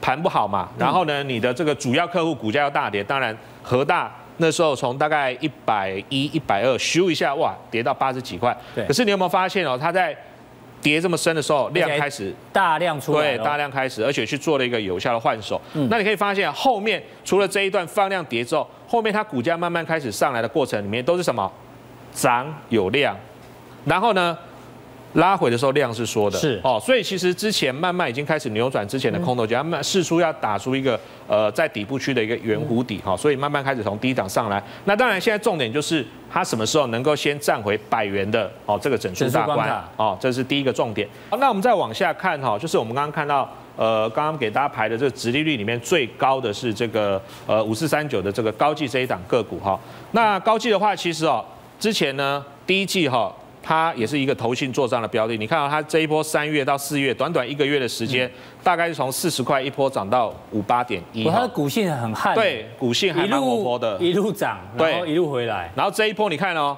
[0.00, 8.56] 盘不好嘛，然后呢，你的这个主要客户股价要大跌，当然和大那时候从大概一百一、一百二，咻一下哇，跌到八十几块。
[8.74, 8.84] 对。
[8.86, 10.16] 可是你有没有发现哦，它在
[10.80, 15.60] 跌这么深的时候，量开始大量出来，对，大量开始，而且去做了一个有效的换手。
[15.74, 15.86] 嗯。
[15.88, 21.50] 那你可以发现后面除了这一段放量跌之后，后面它股价慢慢开始上来的过程里面都是什么？
[22.12, 23.16] 涨有量，
[23.84, 24.36] 然后呢？
[25.14, 30.98] 拉回的时候量是缩的，是哦，所以其实之前慢慢已经开始扭转之前的空头，就慢慢试出要打出一个
[31.28, 34.62] 呃在底部区的一个圆弧底哈，所以慢慢开始从低档上来。
[34.86, 41.06] 那当然现在重点就是它什么时候能够先站回百元的哦这个整数大关哦，这是第一个重点。
[41.28, 43.46] 好，那我们再往下看哈，就是我们刚刚看到
[43.76, 49.78] 呃刚刚给大家排的这个直利率里面最高的是这个呃五四三九的这个高技这一档个股哈。
[50.12, 51.44] 那高技的话其实哦
[51.78, 53.30] 之前呢第一季哈。
[53.62, 55.36] 它也是一个投信做账的标的。
[55.36, 58.32] 你看到它这一波三月到四月，短短一个月的时间，嗯、
[58.64, 61.24] 大概是从四十块一波涨到五八点一。
[61.24, 65.70] 它的股性很悍，对，股性还蛮活泼的，一路涨，然后一路回来。
[65.76, 66.76] 然后这一波你看哦，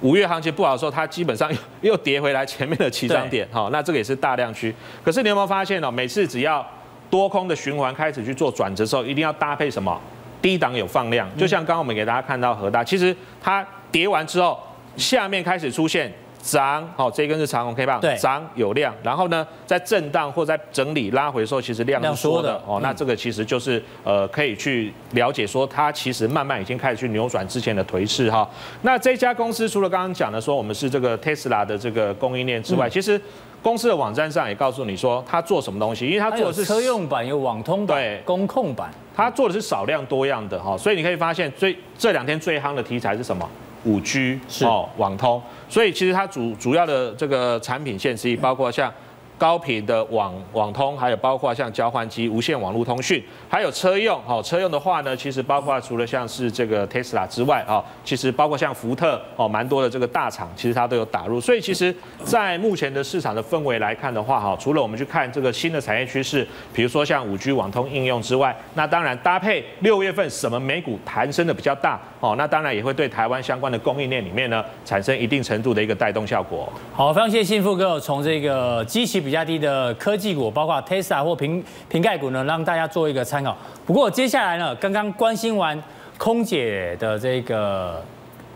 [0.00, 1.50] 五月行情不好的时候，它基本上
[1.80, 4.74] 又跌回来前面的起涨点，哈，那这个也是大量区。
[5.04, 6.66] 可是你有没有发现哦，每次只要
[7.08, 10.00] 多空的循环开始去做转折的时候，一定要搭配什么？
[10.42, 14.58] 低档有放量，就像刚刚我们给大家看到和大，其实它跌完之后，
[14.96, 16.12] 下面开始出现
[16.42, 28.48] 涨，好，这根是长红 K 棒，涨有量，然后呢，在震荡或在整理拉回的时候，其实量是缩的，哦，那这个其实就是呃，可以去了解说，它其实慢慢已经开始去扭转之前的颓势哈。
[28.82, 33.20] 那这家公司除了刚刚讲的说我们是这个 Tesla 的这个供应链之外，其实。
[33.62, 43.46] 公司的网站上也告诉你说，它做什么东西，因为它做的是车用版、有网通版、对，工控版，它做的是少量多样的哈，所以你可以发现最这两天最夯的题材是什么？
[43.84, 48.92] 五 G 哦，网通，所以其实它主主要的这个产品线之一，包括像。
[49.40, 54.20] 高频的网网通，还有包括像交换机、无线网络通讯，还有车用。
[54.26, 61.40] 好，车用的话呢，其实包括除了像是这个 Tesla 之外，啊，其实包括像福特，哦，蛮多的这个大厂，其实它都有打入。
[61.40, 76.70] 所以其实，在目前的市场的氛围来看的话，哈，除了我们去看这个新的产业趋势，比如说像五 G 网通应用之外，那当然搭配六月份什么美股弹升的比较大，哦，那当然也会对台湾相关的供应链里面呢，产生一定程度的一个带动效果。
[76.92, 79.29] 好，非常谢谢幸富哥从这个机器比。
[79.30, 83.56] 比较低的科技股，包括 Tesla 或瓶瓶盖股呢，让大家做一个参考。
[83.86, 85.80] 不过接下来呢，刚刚关心完
[86.18, 88.02] 空姐的这个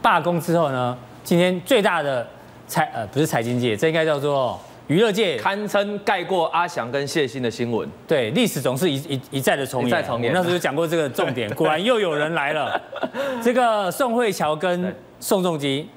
[0.03, 2.27] 罢工之后呢，今天最大的
[2.66, 7.89] 财呃不是财经界，这应该叫做娱乐界，堪称盖过阿翔跟谢欣的新闻。
[8.09, 9.91] 对，历史总是一一一再的重演。
[9.91, 10.33] 再重演。
[10.33, 12.83] 那时候就讲过这个重点， 果然又有人来了。
[13.41, 15.89] 这个宋慧乔跟宋仲基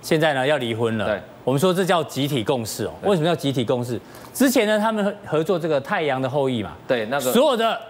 [0.00, 1.06] 现在呢要离婚了。
[1.06, 1.20] 对。
[1.44, 2.92] 我们说这叫集体共识哦。
[3.04, 3.98] 为什么叫集体共识？
[4.34, 7.80] 之前呢，他们合作这个《太阳的后裔》嘛，对，那个所有的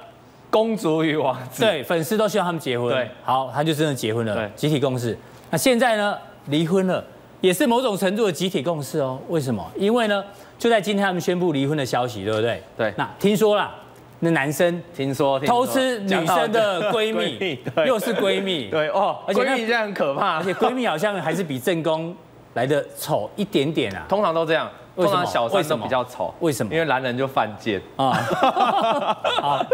[0.49, 2.89] 公主与王子，对，粉丝都希望他们结婚。
[2.89, 4.35] 对，好，他就真的结婚了。
[4.35, 5.19] 对，集体共识。
[5.51, 7.05] 那现在呢，离婚了，
[7.41, 9.19] 也是某种程度的集体共识哦。
[9.29, 9.69] 为什么？
[9.77, 10.25] 因为呢，
[10.57, 12.63] 就在今天他们宣布离婚的消息，对不对？
[12.77, 12.95] 对。
[12.97, 13.75] 那听说啦，
[14.21, 22.15] 那男生听说偷吃女生的 闺蜜，又是闺蜜， 对哦，而且闺蜜这样很可怕，而且闺蜜好像还是比正宫。
[22.55, 24.69] 来的丑一点点啊，通常都这样。
[24.97, 26.75] 通常小三都比较丑，为什么？
[26.75, 28.11] 因为男人就犯贱啊。
[29.41, 29.65] 好，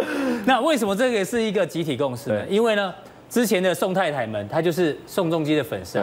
[0.45, 2.45] 那为什么这个是一个集体共识呢？
[2.47, 2.93] 因为呢，
[3.31, 5.99] 之前的宋太太们，她就是宋仲基的粉丝，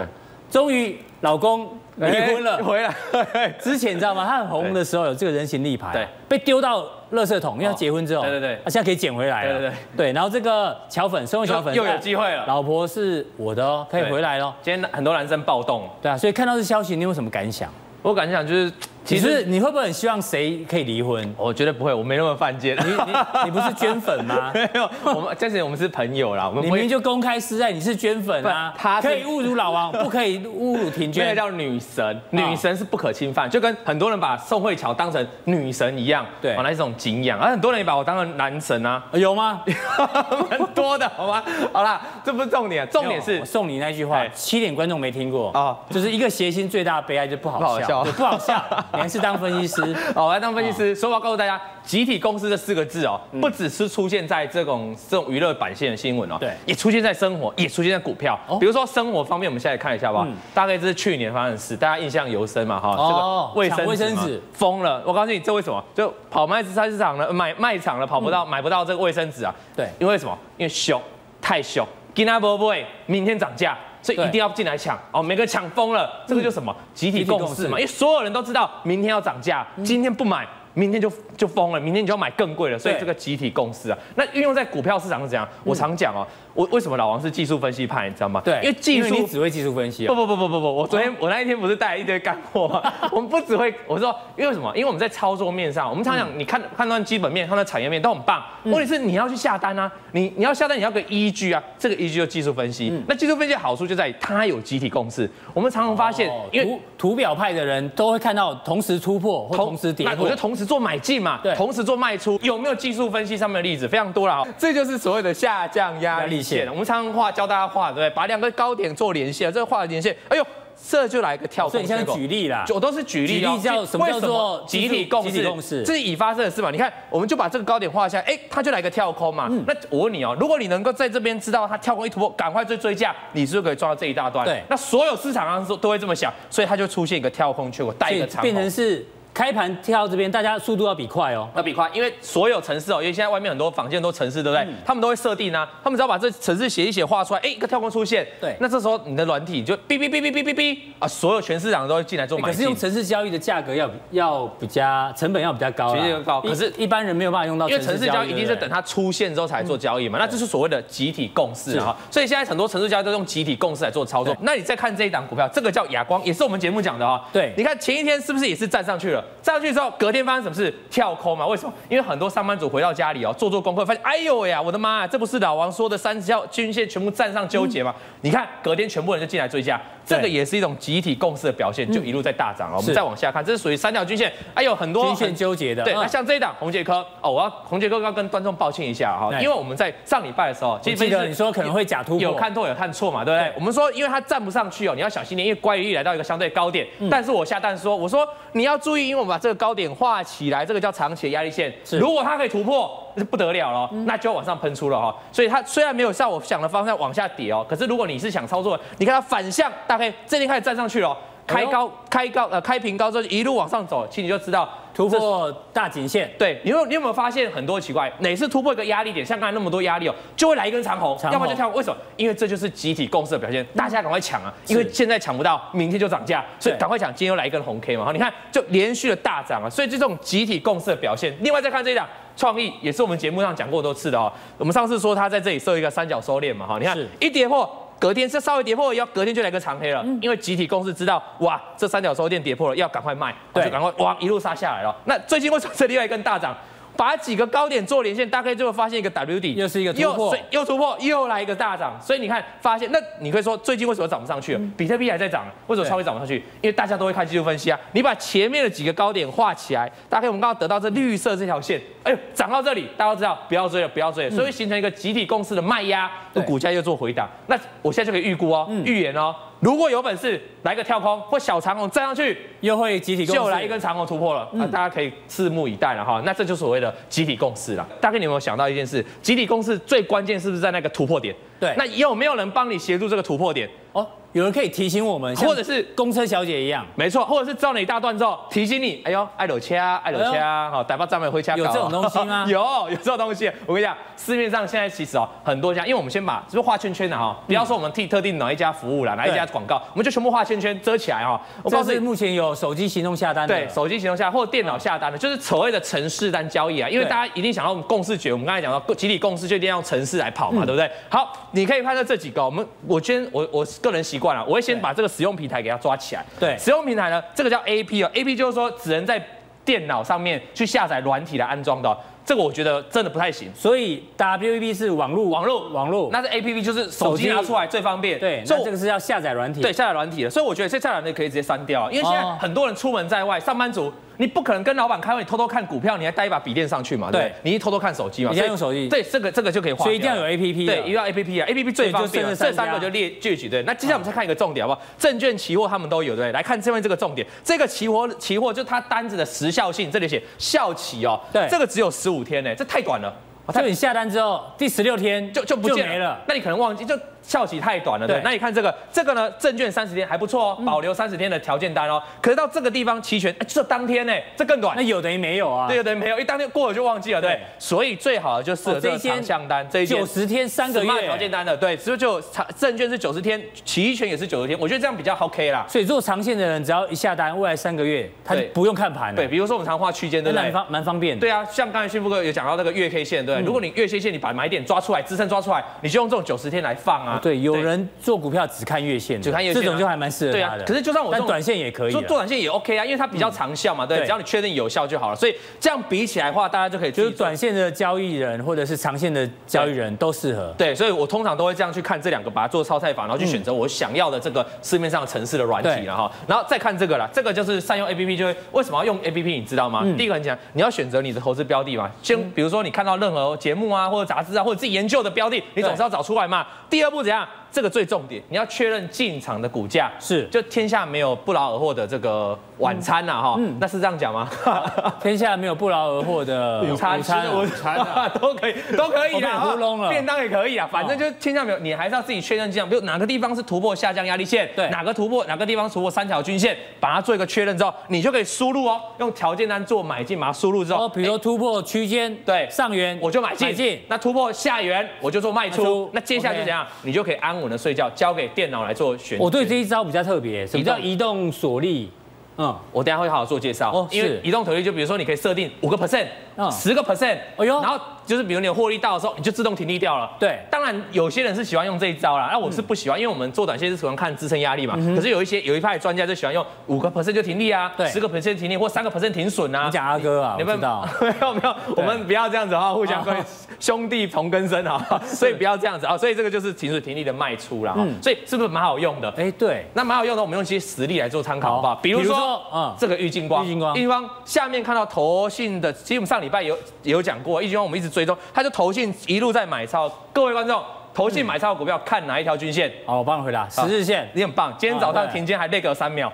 [0.49, 2.93] 终于老公离婚了，回来。
[3.59, 4.25] 之前你知道吗？
[4.25, 6.83] 他很红的时候有这个人形立牌，对，被丢到
[7.13, 10.13] 垃圾桶，因为他结婚之后，对对对，他现在可以捡回来了，对对对，对。
[10.13, 14.53] 然后这个乔粉，宋慧乔粉又有机会了，老婆是我的哦，可以回来喽。
[14.61, 17.69] 今天很多男生暴动，对啊，所以看到这消息，你有什么感想？
[18.01, 18.71] 我感想就是。
[19.03, 21.33] 其实你会不会很希望谁可以离婚？
[21.35, 22.77] 我绝对不会，我没那么犯贱。
[22.77, 24.51] 你你你不是捐粉吗？
[24.55, 26.47] 没有，我们但是我们是朋友啦。
[26.47, 28.73] 我们明明就公开示爱，你是捐粉啊？
[28.77, 31.25] 他可以侮辱老王， 不可以侮辱婷娟。
[31.27, 37.39] 那叫女神，女神是不可侵犯，就跟很多人把宋慧乔当成女神一样，对，那是一种敬仰。
[37.39, 39.63] 而很多人也把我当成男神啊，有吗？
[40.49, 41.43] 很多的，好吗？
[41.73, 48.63] 好啦，这不是重点，重点是我送你那句话，七点观众没听过啊，就是一个谐星最大的悲哀就不好笑，不好笑，
[48.95, 49.81] 你还是当分析师。
[50.15, 50.95] 哦，我来当分析师。
[50.95, 58.39] 所以我要告诉大家，集体公司这四个字哦，不只是出现在这种这种娱乐版线的新闻哦，对，也出现在生活，也出现在股票。
[58.59, 60.27] 比如说生活方面，我们现在看一下吧。
[60.53, 62.79] 大概这是去年发生的事，大家印象尤深嘛？
[62.79, 65.01] 哈，这个卫生卫生纸疯了。
[65.05, 65.83] 我告诉你，这为什么？
[65.95, 69.53] 就跑卖菜市场了，买卖场了，跑不到，买不到这个卫生纸啊？
[69.75, 70.37] 对，因为什么？
[70.57, 71.01] 因为凶，
[71.41, 71.85] 太凶。
[72.13, 73.77] 今天不会，明天涨价。
[74.01, 74.97] 所以一定要进来抢。
[75.11, 76.75] 哦，每个抢疯了，这个就什么？
[76.93, 80.47] 集体共识嘛，因为所有人都知道明天要涨价，今天不买。
[80.73, 85.47] 明天就就疯了，明天你就要买更贵了，所以这个集体共识啊，那运用在股票市场是怎样？
[85.63, 88.41] 我常讲哦，我为什么老王是技术分析派，你知道吗？
[88.43, 90.07] 对，因为技术只会技术分析。
[90.07, 92.81] 不不不不不不，我昨天我那一天不是带了一堆干货吗？
[93.11, 94.71] 我们不只会，我说因为什么？
[94.75, 102.91] 因为我们在操作面上，我们常讲，你看判断基本面、判断产业面都很棒，问题是你要去下单啊，你你要下单，你要个依据啊，这个依据就技术分析。
[103.07, 105.29] 那技术分析的好处就在于它有集体共识。
[105.53, 106.65] 我们常常发现，因为
[106.97, 111.39] 图图表派的人都会看到同时突破或同时跌破，我觉得同时做买进嘛。
[111.43, 113.87] 对，同时做卖出，有没有技术分析上面的例子？
[113.87, 116.67] 非常多了，这就是所谓的下降压力线。
[116.69, 118.09] 我们常常画教大家画，对不对？
[118.11, 120.45] 把两个高点做连线，这个画的连线，哎呦，
[120.89, 121.71] 这就来一个跳空。
[121.71, 123.39] 所以你现在举例啦，我都是举例。
[123.39, 125.31] 举例叫什么叫做集体共识？
[125.31, 126.71] 集体共识，这是已发生的事嘛？
[126.71, 129.47] 你看，我们就把这个高点画下来，哎，它就来个跳空嘛。
[129.67, 134.45] 那我问你哦，如果你能够在这边知道它跳空一突破，赶快追追价，你是不是可以赚到这一大段？
[134.45, 134.63] 对。
[134.69, 138.41] 那所有市场上都都会这么想，所以它就出现一个跳空缺口，带一个长。
[138.41, 139.05] 变成是。
[139.33, 144.65] 开盘跳到这边，大家速度要比快哦，要比快，因为所有城市哦，因为现在外面很多坊间都城市，对不对？
[144.65, 152.51] 嗯、他们都会设定啊，他们只要把这城市写一写，画出来，哎，一个跳空出现，对，那这时候你的软体就哔哔哔哔哔哔哔啊，所有全市场都会进来做买进。
[152.51, 157.69] 可是用城市交易的价格要要比较成本要比较高，其实高，可是一般人没有办法用到。
[157.69, 161.95] 因为城市交易一定是等它出现之后才做交易嘛，嗯、那这是所谓的集体共识啊。
[162.09, 164.35] 所以现在很多城市交易都用集体共识来做操作。
[164.41, 167.23] 那你再看这一档股票，这个叫亚光，也是我们节目讲的啊。
[167.31, 169.20] 对，你看前一天是不是也是站上去了？
[169.41, 169.91] 站上去之后。
[169.99, 170.73] 隔天发生什么事？
[170.89, 171.45] 跳空嘛？
[171.45, 171.73] 为什么？
[171.89, 177.93] 因为很多上班族回到家里哦，做做功课，发现，哎呦呀，我的妈呀，这不是老王说的三十条均线全部站上纠结吗？
[177.97, 179.79] 嗯、你看，隔天全部人就进来追加，
[180.15, 182.75] 这个也是一种集体共识的表现，就一路在大涨哦。
[182.75, 185.83] 嗯、我们再往下看，这是属于三条均线，哎有，很多均线纠结的。
[185.83, 193.53] 对，那像这一档红杰科哦，我要红杰科要跟观众抱歉一下哈，因为我们在上礼拜的时候，记得你说可能会假突破，有看错有看错嘛，对不对？
[193.55, 200.61] 我们说，因为它站不上去哦，你要小心点，因为乖离率来到一个相对高点，嗯、但是我下蛋说，我说你要注意，因为我们把这个高点画起来。
[200.71, 205.15] 这个叫长期的压力线，如果它可以突破，不得了了，嗯、那就要往上喷出了哈。
[205.31, 211.17] 所以它虽然没有像我想的方向往下跌哦，可是如果你是想操作，你看它反向，大概这边开始站上去了。
[211.47, 216.31] 开高，开高，呃，开平高之后一路往上走，其实你就知道突破大颈线。
[216.37, 218.11] 对，你有你有没有发现很多奇怪？
[218.19, 221.67] 哪次突破一个压力点，像刚才那么多压力哦，就会来一根长红，要么就跳。
[221.69, 221.97] 为什么？
[222.17, 224.53] 因为这就是集体共识的表现，大家赶快抢啊！
[224.67, 227.13] 因为现在抢不到，明天就涨价，所以赶快抢。
[227.13, 229.69] 今天又来一根红 K 嘛，好，你看就连续的大涨啊！
[229.69, 231.35] 所以这种集体共识的表现。
[231.41, 234.31] 另外再看这一档创意，也是我们节目上讲过很多次的哦。
[234.57, 237.80] 我们上次说它在这里设一个三角收敛嘛，哈，你看一跌破。
[238.01, 244.95] 隔天这稍微跌破，要隔天就来个长黑了，因为集体公司知道，哇，这三角收敛跌破了，要赶快卖，对，就赶快哇一路杀下来了。
[245.05, 246.57] 那最近为什么这里有一根大涨？
[246.95, 251.99] 把几个高点做连线，大概就会发现一个 W 底，又是一个突破，又，又突破，又来一个大涨。
[252.01, 254.59] 所以你看，发现那你可以说最近为什么涨不上去了？
[254.59, 256.35] 嗯、比特币还在涨，为什么超微涨不上去？
[256.61, 257.79] 因为大家都会看技术分析啊。
[257.93, 267.29] 你把前面的几个高点画起来，大概我们刚刚得到这绿色这条线，哎呦，涨到这里，大家都知道不要追了，不要追了，所以会形成一个集体共识的卖压，那股价又做回档。
[267.47, 269.35] 那我现在就可以预估哦，预、嗯、言哦。
[269.61, 276.21] 如果有本事来个跳空或小长虹站上去，又会集体共识，就来一根长虹突破了，那、嗯、大家可以拭目以待了哈。
[276.25, 277.87] 那这就是所谓的集体共识了。
[278.01, 279.05] 大概你有没有想到一件事？
[279.21, 281.33] 集体共识最关键是不是在那个突破点？
[281.59, 283.69] 对，那有没有人帮你协助这个突破点？
[283.93, 284.05] 哦。
[284.33, 291.55] 有人可以提醒我们，或者是公车小姐一样，没错，或者是照你一大段之后提醒你，哎呦，爱楼掐，爱楼掐，好，逮把站尾回家。
[291.57, 292.45] 有这种东西吗？
[292.49, 292.59] 有，
[292.89, 293.51] 有这种东西。
[293.65, 301.39] 我跟你讲，市面上现在其实哦，很多家，因为我们先把是不是画圈圈的哈，不要说我们替特定哪一家服务啦，哪一家广告，我们就全部画圈圈遮起来哈。
[301.61, 306.87] 我告诉你，目前有手机行动下单的，对，手机行动下或电脑下单的，就是所谓的城市单交易啊。
[306.87, 310.89] 因为大家一定想要我们共识决，我们刚才讲到集体共识就一定要用城市来跑嘛，对不对？
[311.09, 315.01] 好，你可以看到这几个，我们我先我我个人习惯了，我会先把这。
[315.01, 316.23] 个使用平台给它抓起来。
[316.39, 319.19] 对，使用平台呢，这个叫 AP 哦，AP 就是说只能在
[319.65, 321.97] 电脑上面去下载软体来安装的。
[322.25, 323.51] 这个我觉得真的不太行。
[323.55, 326.09] 所以 WAP 是网络，网络，网络。
[326.11, 328.19] 那是 APP，就是手机拿出来最方便。
[328.19, 329.61] 对，那这个是要下载软体。
[329.61, 330.29] 对，下载软体的。
[330.29, 333.91] 所以我觉得这下载软体可以直接删掉，因为现在很多人出门在外，上班族。
[334.17, 337.09] 你不可能跟老板开会，你偷偷看股票，你还带一把笔电上去嘛？
[337.09, 338.29] 对，你一偷偷看手机嘛？
[338.31, 338.87] 你要用手机。
[338.87, 339.83] 对，这个这个就可以换。
[339.83, 340.67] 所以一定要有 A P P。
[340.67, 342.23] 对，一定要 A P P 啊，A P P 最方便。
[342.35, 343.63] 这三个就列列举对。
[343.63, 344.87] 那接下来我们再看一个重点好不好？
[344.99, 346.31] 证券期货他们都有对。
[346.33, 351.19] 来看这边这个重点，这个期货期货就是它单子的时效性，这里写效期哦。
[351.33, 353.13] 对，这个只有十五天呢，这太短了。
[353.53, 356.97] 就你下单之后第十六天就就不见了，那你可能忘记就。
[357.21, 358.19] 效期太短了，对。
[358.23, 362.01] 那你看这个，这个呢，证券三十天还不错哦，保留三十天的条件单哦。
[362.21, 364.75] 可是到这个地方期权，哎，这当天呢，这更短。
[364.75, 365.67] 那有等于没有啊？
[365.67, 367.39] 对，有等于没有，一当天过了就忘记了，对。
[367.59, 374.59] 所以最好的就是这个长项单，这一九十天三个月条件单的，对，是不是就长证券是九十天，期权也是九十天？
[374.59, 375.65] 我觉得这样比较 OK 啦。
[375.69, 379.15] 所以做长线的人，只要一下单，未来三个月他就不用看盘了。
[379.15, 380.43] 对，比如说我们常画区间，对不对？
[380.43, 381.17] 蛮方蛮方便。
[381.19, 383.39] 对啊，像刚才迅富哥有讲到那个月 K 线，对。
[383.41, 387.10] 如果你月 K 线，你把买点抓出来，支撑抓出来，你就用这种九十天来放啊。
[387.19, 387.81] 对，有人。
[388.01, 390.63] 做股票只看月线，只看月线，这种就还蛮适合他的。
[390.63, 395.15] 可是就算我做短线也可以，做短线也 OK 啊，因为它比较长效嘛，对，只要你确定有效就好了。
[395.15, 400.53] 所以这样比起来的话，大家就可以就是短线的交易人或者是长线的交易人都适合。
[400.57, 406.11] 对，所以我通常都会这样去看这两个，把它做超菜法，然后去选择我想要的这个市面上城市的软体了哈。
[406.27, 409.23] 然后再看这个啦，这个就是善用 APP，就会为什么要用 APP？
[409.23, 409.85] 你知道吗？
[409.97, 411.89] 第一个很简单，你要选择你的投资标的嘛。
[412.01, 416.45] 先比如说你看到任何节目啊，或者杂志啊，或者自己研究的标的，你总是要找出来嘛。
[416.69, 417.27] 第二步怎样？
[417.51, 424.29] 这个最重点，你要确认进场的股价是，就天下没有不劳而获的这个晚餐呐哈，那是这样讲吗？
[425.01, 427.77] 天下没有不劳而获的 午餐，午餐，午餐
[428.21, 449.17] 都可以，都可以啦，糊弄了，便当也可以啊，反正就天下没有，你还是要自己确认进场，比如哪个地方是突破下降压力线，对，哪个突破，哪个地方突破三条均线，把它做一个确认之后，你就可以输入哦，用条件单做买进，把它输入之后，哦，比如说突破区间，对，上缘我就买进，那突破下缘我就做卖出，那接下来就怎样，你就可以安稳的睡觉，交给电脑来做选。
[449.19, 451.89] 我对这一招比较特别，什么叫移动锁力？
[452.37, 453.71] 嗯，我等下会好好做介绍。
[453.71, 456.07] 哦，因为移动锁力就比如说你可以设定五个 percent，
[456.51, 457.79] 十个 percent，哎呦，然后。
[458.03, 460.09] 就是比如你有获利到的时候，你就自动停利掉了。
[460.19, 464.75] 对，当然有些人是喜欢用这一招啦，那我是不喜欢，因为我们做短线是喜欢看支撑压力嘛。
[464.95, 469.65] 可是有一些有一派专家就喜欢用五个 percent 就停利啊，对，十个 percent 停利或三个 percent 停损啊。
[469.65, 470.85] 你讲阿哥啊，你们知道？
[470.99, 473.15] 没有没有，我们不要这样子啊，互相跟
[473.59, 475.95] 兄弟同根生啊， 所以不要这样子啊。
[475.95, 477.75] 所以这个就是停损停利的卖出啦。
[477.77, 479.13] 嗯，所以是不是蛮好用的？
[479.15, 480.21] 哎，对，那蛮好用的。
[480.21, 481.75] 我们用一些实例来做参考好不好？
[481.75, 488.71] 比如说，嗯，这个郁金光，郁金光，郁金光下面看到头信的，其实我们上礼拜有有讲过，玉晶光我们一直追踪，他就投。
[488.71, 490.63] 信一路在买超，各位观众，
[490.93, 492.71] 投信买超股票看哪一条均线？
[492.85, 494.55] 好，我帮你回答，十日线，你很棒。
[494.57, 496.09] 今天早上停间还累个三秒，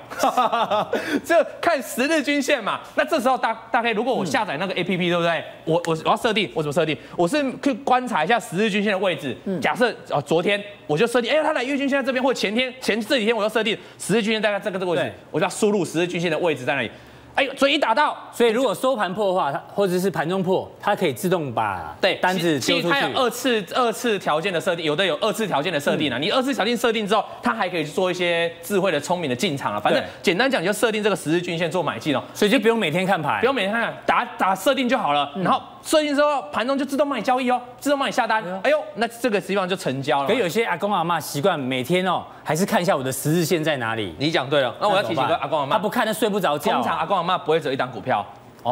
[1.23, 2.79] 这看十日均线嘛。
[2.95, 5.43] 那这时候大大概如果我下载那个 APP，对不对？
[5.65, 6.97] 我我我要设定，我怎么设定？
[7.15, 9.37] 我是去观察一下十日均线的位置。
[9.61, 16.89] 假设啊，昨天我就设定，哎，它来月均线在这边，或前天前这几天我要设定十日均线大概这个这个位置，我就要输入十日均线的位置在哪里。
[17.37, 22.81] 哎呦，所以一打到，所以如果收盘破的话，它或者是盘中破，它可以自动把对单子丢出去。
[22.81, 26.17] 其实它有二次二次条件的设定，有的有二次条件的设定啊。
[26.17, 29.79] 你二次条件设定之后，它还可以做一些智慧的、聪明的进场啊。
[29.79, 35.31] 反正简单讲，就设定这个十日均线做买进哦，所以就不用每天看牌，不用每天看，打打设定就好了。
[35.35, 38.43] 然后设定之后，盘中就自动帮你交易哦，自动帮你下单。
[38.61, 40.27] 哎呦，那这个地方就成交了。
[40.27, 44.13] 可有些阿公阿妈习惯每天哦，还是看一下我的十日线在哪里。
[44.19, 46.73] 你讲对了，那我要提醒个阿公阿妈，他不看他睡不着觉。
[46.73, 48.25] 通常阿公阿妈不会只有一档股票。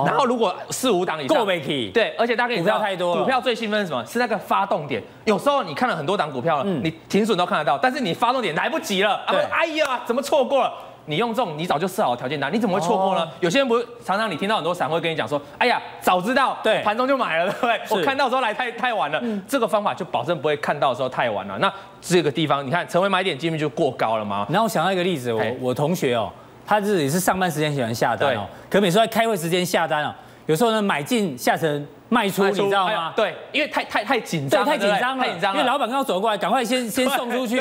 [0.05, 1.45] 然后如果四五档以上，
[1.93, 2.79] 对，而且大家可以知道，
[3.13, 4.05] 股票最兴奋是什么？
[4.05, 5.01] 是那个发动点。
[5.23, 10.73] 有时候你看了很多档股票了，你停损都看得到，但是你发动点来不及了，啊，哎呀，怎么错过了？
[11.05, 13.27] 你用这种你早就设好的条件单，你怎么会错过呢？
[13.39, 17.81] 有些人不是常常你听到很多散户跟你讲说，哎呀，早知道，对，盘中就买了，对不对？
[17.89, 21.57] 我看到时候来太太晚了，这个方法就保证不会看到的时候太晚了。
[21.59, 24.45] 那这个地方你看成为买点几率就过高了吗？
[24.49, 26.31] 然后我想到一个例子，我我同学哦。
[26.67, 30.11] 他自己是上班时间喜欢下单哦，可每次在开会时间下单哦，
[30.45, 33.11] 有时候呢买进下沉卖出，你知道吗？
[33.15, 35.59] 对，因为太太太紧张，太紧张了，太紧张了。
[35.59, 37.59] 因为老板刚刚走过来，赶快先 先送出去。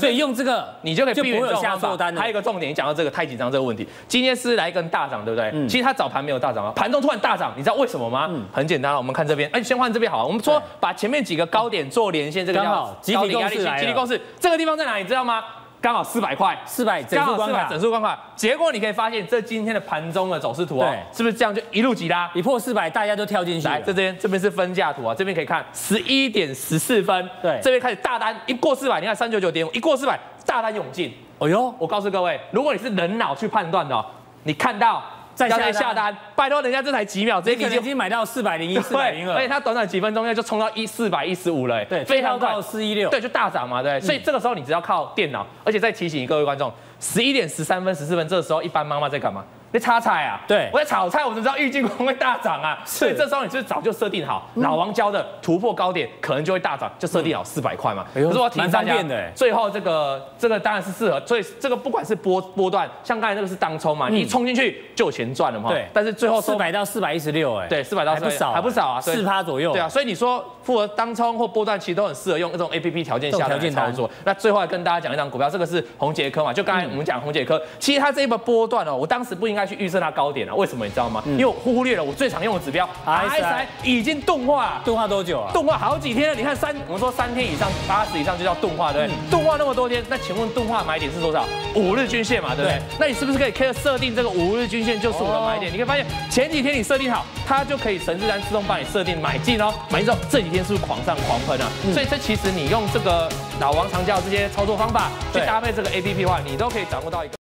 [0.00, 2.16] 所以用这个你就可以避免这种下错单。
[2.16, 5.68] 还有一个重点，你讲到这个太紧张这个问题，今天是来一根大涨，对不对？
[5.68, 8.30] 其实它早盘没有大涨啊，盘中突然大涨，你知道为什么吗？
[8.50, 10.24] 很简单，我们看这边，哎，先换这边好了。
[10.26, 14.18] 我们说把前面几个高点做连线，这个叫集体压力线，集体共识。
[14.40, 14.96] 这个地方在哪？
[14.96, 15.44] 你知道吗？
[15.84, 18.18] 刚好四百块，四百整数关卡，整数关卡。
[18.34, 22.30] 结果你可以发现，这今天的盘中的走势图哦，是不是这样就一路急拉？
[22.32, 23.68] 一破四百，大家都跳进去。
[23.68, 31.12] 来，这边这边是分价图啊，这边可以看十一点十四分，对，这边开始大单一过四百，你看三九九点五，一过四百，大单涌进。
[31.38, 34.02] 哎呦，我告诉各位，如果你是人脑去判断的，
[34.44, 35.02] 你看到。
[35.34, 49.44] 再下单，下单，拜托人家这才几秒，直接已经买到四百零一、 四百零二，而且他短短几分钟内就冲到一四百一十五了，对，非常快，四一六，对，就大涨嘛，对，所以这个时候你只要靠电脑，而且再提醒各位观众，十一点十三分、十四分，这个时候一般妈妈在干嘛？
[49.74, 52.78] 在插菜啊，对，我在炒菜，我怎么知道郁金光会大涨啊？
[52.84, 58.06] 所以这时候你是早就设定好，老王教的突破高点可能就会大涨，就设定好四百块嘛。
[58.14, 58.94] 可是我提醒大家，
[59.34, 65.70] 最后这个这个当然是适合，所以这个不管是波波段，像刚才那个是当冲嘛，你一冲进去就有钱赚了嘛。
[65.70, 69.72] 对，但是最后四百到四百一十六，哎，对，四百到四百还不少啊，四趴左右。
[69.72, 74.08] 对啊，所以你说复合当冲或波段其实都很适合用这种 A P P 条件下的操作。
[74.24, 80.54] 那最后来跟大家讲一张股票，这个是红杰科嘛，就刚才我们讲红杰科，其实它这一波波段哦，我当时不应该去预测它高点了。
[80.54, 81.22] 为什么你知道吗？
[81.26, 85.52] 因为我忽略了我最常用的指标，RSI 已经钝化，钝化多久啊？
[85.52, 86.34] 钝化好几天了。
[86.34, 89.30] 你看三，我们说三天以上，八十以上就叫钝化，对不对？
[89.30, 91.44] 钝化那么多天，那请问钝化买点是多少？
[91.74, 92.80] 五日均线嘛，对不对？
[92.98, 95.72] 那你是不是可以可以设定这个五日均线就是我的买点？
[95.72, 99.72] 你可以发现前几天你设定好，它就可以神自然自动帮你设定买进哦。
[99.90, 101.68] 买进之后这几天是不是狂上狂喷啊？
[101.92, 103.28] 所以这其实你用这个
[103.60, 107.34] 老王常教这些操作方法去搭配这个 APP 的话，你都可以掌握到一个。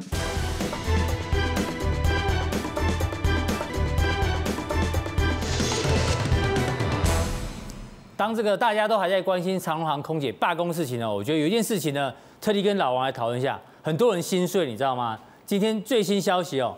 [8.20, 13.58] 当这个大家都还在关心长荣航空姐罢工事情呢，我觉得有一件事情呢，特地跟老王来讨论一下。
[13.80, 15.18] 很多人心碎，你知道吗？
[15.46, 16.76] 今天最新消息哦，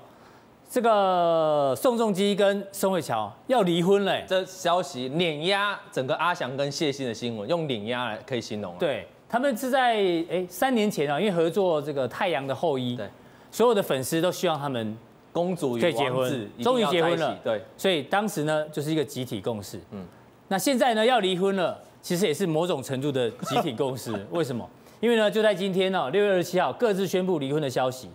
[0.70, 4.24] 这个宋仲基跟宋慧乔要离婚嘞。
[4.28, 8.76] 这消息碾压整个阿翔跟谢欣的新闻，用碾压来可以形容。
[8.78, 9.08] 对。
[9.28, 9.96] 他们是在
[10.30, 13.08] 哎三年前啊，因为合作这个《太阳的后裔》，对，
[13.50, 14.96] 所有的粉丝都希望他们
[15.32, 20.06] 公主可以结婚，终于结婚了，对，所以当时呢就是一个集体共识，嗯，
[20.52, 24.68] 那现在呢要离婚了，其实也是某种程度的集体共识， 为什么？
[25.00, 28.10] 因为呢就在今天呢六月二十七号各自宣布离婚的消息，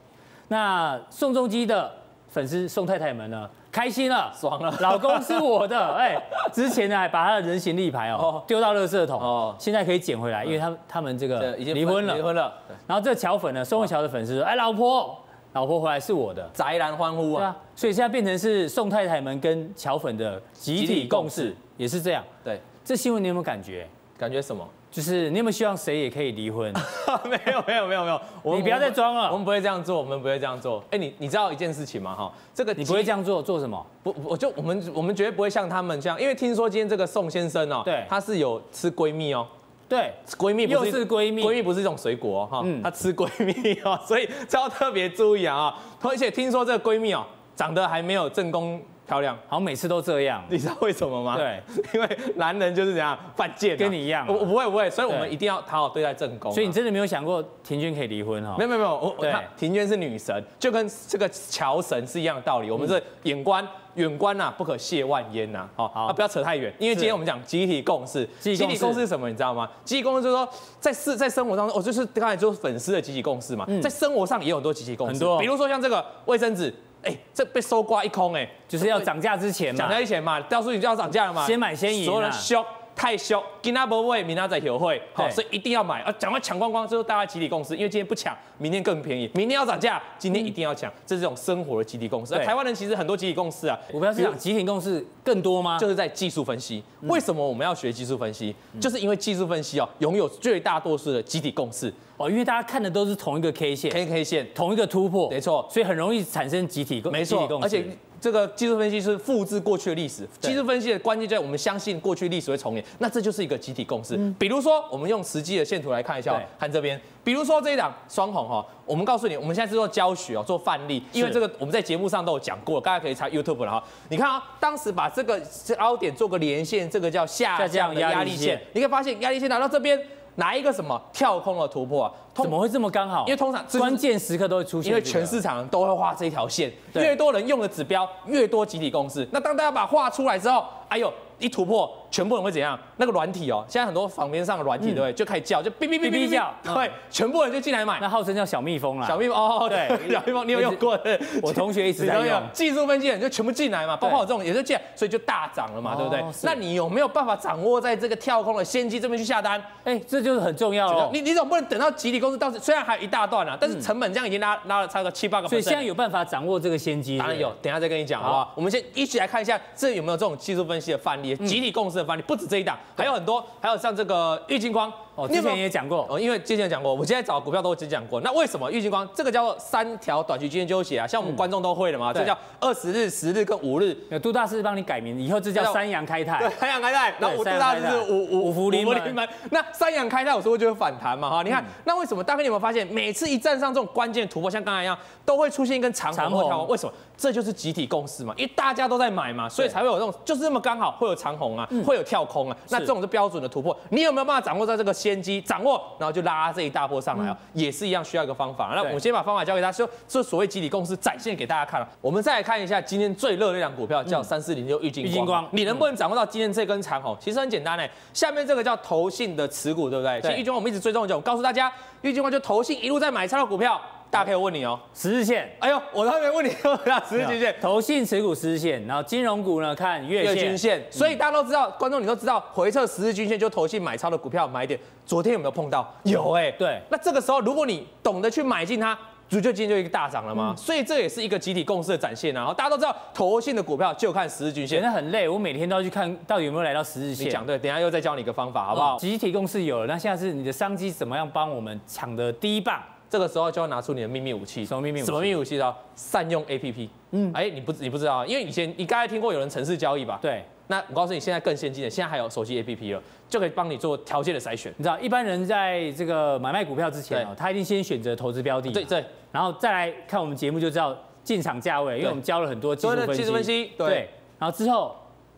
[0.49, 1.91] 那宋仲基的
[2.29, 3.49] 粉丝宋太太们呢？
[3.71, 6.15] 开心了，爽了，老公是我的， 哎，
[6.53, 12.53] 之前呢还把他的人形立牌哦丢到垃圾桶，哦，现在可以捡回来，因为他们他们这个已经离婚了，离婚了。
[12.85, 15.17] 然后这乔粉呢，宋慧乔的粉丝说，哎，老婆，
[15.53, 22.23] 老婆回来是我的，宅男欢呼啊，所以现在变成是宋太太们跟乔粉的集体共识，也是这样。
[22.43, 23.87] 对，这新闻你有没有感觉？
[24.17, 24.67] 感觉什么？
[24.89, 26.73] 就是你有没有希望谁也可以离婚？
[27.29, 30.83] 没有没有没有没有，你不要再装了，我们不会这样做，我们不会这样做。
[30.89, 32.15] 哎，你你知道一件事情吗？
[32.15, 33.85] 哈，这个你不会这样做，做什么？
[34.01, 39.45] 不，我就我们我们绝对不会像他们这样，因为听说今天这个宋先生哦，对，他是有吃闺蜜哦，
[39.87, 45.75] 对，闺蜜又是闺蜜，闺蜜不是一种水果哈，他吃闺蜜哦，所以这要特别注意啊。
[46.01, 47.23] 而且听说这个闺蜜哦，
[47.55, 48.81] 长得还没有正宫。
[49.07, 51.37] 漂亮，好像每次都这样，你知道为什么吗？
[51.37, 51.61] 对，
[51.93, 54.25] 因为男人就是这样犯贱，跟你一样。
[54.27, 56.51] 我我不会不会，所以我们一定要讨好对待正宫。
[56.51, 58.55] 所以你真的没有想过庭娟可以离婚哈？
[58.57, 62.69] 没有没有没有，我我庭娟是女神，就跟这个乔神是一样的道理。
[62.69, 65.69] 我们这眼观远观呐，不可亵玩焉呐。
[65.75, 68.27] 好，啊不要扯太远，因为今天我们讲集体共识。
[68.41, 69.29] 集体共识是什么？
[69.29, 69.69] 你知道吗？
[69.85, 70.47] 集体共识就是说，
[70.81, 73.65] 在是在生活当中，哦，就是刚才就是粉丝的集体共识嘛。
[73.81, 76.73] 在生活上也有很多集体共识，很多，比如说像这个卫生纸。
[77.03, 82.63] 哎、欸，这被搜刮一空哎、欸，就是要涨价之前嘛，涨价之前嘛，到时候你就要涨价了嘛，先买先赢，所有人凶
[82.97, 86.01] 太凶，今天不会，明天再优惠，好，所以一定要买。
[86.01, 92.33] 啊，赶快抢光光，之后大家集体共识，因为今天不抢，明天更便宜，明天要涨价，今天一定要抢，这是这种生活的集体共识。
[92.43, 95.77] 台湾人其实很多集体共识啊，我不要讲集体共识更多吗？
[95.77, 98.55] 就是在技术分析，为什么我们要学技术分析？
[98.81, 101.93] 就是因为技术分析哦，拥有最大多数的集体共识。
[102.17, 107.85] 哦，因为大家看的都是同一个 K 线，K K 线，同一个突破，没错，所以很容易产生集体共，没错，而且
[108.19, 114.17] 这个技术分析是复制过去的历史，技术分析的关键在我们相信过去历史会重演，那这就是一个集体共识。
[114.39, 123.83] 比如说，我们用实际的线图来看一下，看这边，比如说这一档双红哈，我们告诉你，我们现在是做教学哦，做范例，因为这个我们在节目上都有讲过，大家可以查 YouTube 了哈。
[124.09, 125.41] 你看啊，当时把这个
[125.77, 129.99] 凹点做个连线，这个叫下降的压力线，你可以发现压力线拿到这边。
[130.37, 132.13] 哪一个什么跳空的突破啊？
[132.33, 133.25] 怎么会这么刚好？
[133.27, 139.27] 因为通常关键时刻都会出现，因为全市场都会画这一条线，越多人用的指标，越多集体共识。
[139.31, 141.13] 那当大家把画出来之后，哎呦！
[141.39, 142.77] 一突破，全部人会怎样？
[142.97, 145.13] 那个软体哦，现在很多房边上的软体，对不对？
[145.13, 147.99] 就开始叫，就哔哔哔哔叫，对，全部人就进来买。
[147.99, 150.99] 那号称叫小蜜蜂啦，小蜜蜂哦，对，小蜜蜂，你有用过？
[151.41, 152.41] 我同学一直在用。
[152.53, 156.23] 技术分析人就全部进来嘛，包括我这种也是进来，所以就大涨了嘛，对不对？
[156.43, 159.61] 那你有没有办法掌握在这个跳空的先机这边去下单？
[159.83, 161.09] 哎，这就是很重要哦。
[161.13, 165.47] 你你总不能等到集体公司到时，虽然还有一大段啊，但是成本这样已经拉拉了差不多七八个。
[165.47, 167.17] 所以现在有办法掌握这个先机？
[167.17, 168.53] 当然有，等下再跟你讲，好不好？
[168.55, 171.35] 我们先一起来看一下，这有没有这种技术分析的范例？
[171.37, 171.96] 集体共识。
[172.03, 178.21] 不止这一档，还有很多，还有像这个郁金光哦，之前也讲过哦，因为之前讲过，我现在找股票都只讲过。
[178.21, 181.07] 那为什么郁金光这个叫做三条短期均线纠结啊？
[181.07, 183.97] 像我们观众都会的嘛，这叫二十日、十日跟五日。
[184.11, 186.37] 有杜大师帮你改名，以后这叫三阳开泰。
[186.37, 187.11] 对，三阳开泰。
[187.19, 189.27] 然后我杜大师是五五五福临门。
[189.49, 191.41] 那三阳开泰，我说就会反弹嘛哈？
[191.41, 194.95] 你看，那为什么大哥你有没有发现，每次一站上这种关键突破，像刚才一样，
[195.25, 196.67] 都会出现一根长红或跳红？
[196.67, 196.93] 为什么？
[197.17, 202.55] 这就是集体共识嘛，因为大家都在买嘛，所以才会有这种，就是这么刚好会有长红啊，会有跳空啊。
[202.69, 205.39] 那这种是标准的突破，你有没有办法掌握在这个先机？
[205.41, 208.73] 掌握，然后就拉这一大波上来啊，也是一样需要一个方法。
[208.75, 211.87] 那我们先把方法交给他，说这所谓集体共识展现给大家看了。
[212.01, 215.47] 我们再来看一下今天最热的那档股票，叫三四零六玉金光。
[215.51, 217.15] 你能不能掌握到今天这根长红？
[217.19, 220.21] 其实很简单哎，下面这个叫投信的持股，对不对？
[220.21, 223.79] 其实玉金光我们一直追踪的，我告诉大家，玉金光就投信一路在买超的股票。
[224.09, 226.49] 大家可以问你哦，十日线，哎呦，我都还没问你，
[226.85, 235.93] 那十日均线，投信持股十日线，然后金融股呢看月线，月均线，所以大家都知道，观众你都知道，回撤十日均线就投信买超的股票买点，昨天有没有碰到？
[236.03, 238.97] 有哎，对，那这个时候如果你懂得去买进它，
[239.29, 240.55] 就今天就一个大涨了吗？
[240.57, 242.39] 所以这也是一个集体共识的展现啊。
[242.39, 247.27] 然后大家都知道，投信的股票就看十日均线，那很累，我每天都要去看到底有没有来到十日线。
[247.27, 248.97] 你讲对，等下又再教你一个方法，好不好？
[248.97, 252.81] 集体共识有了，那现在是你的商机怎么样帮我们抢的第一棒？
[253.09, 255.05] 这个时候就要拿出你的秘密武器，什么秘密武器？
[255.05, 255.73] 什么秘密武器呢？
[255.95, 256.89] 善用 APP。
[257.11, 260.19] 嗯，哎，你不你不知道，因为以前你刚才听过有人城市交易吧？
[260.21, 260.43] 对。
[260.69, 264.73] 那我告诉你，现在更先进的，现在还有手机 APP 了，就可以帮你做条件的筛选。
[264.77, 270.93] 你知道，一般人在这个买卖股票之前哦，他一定先选择投资标的，对对，然后再来看我们节目就知道
[271.23, 273.21] 进场价位，因为我们教了很多技术分析。
[273.21, 274.09] 技术分析，对。
[274.37, 274.93] 然后之后。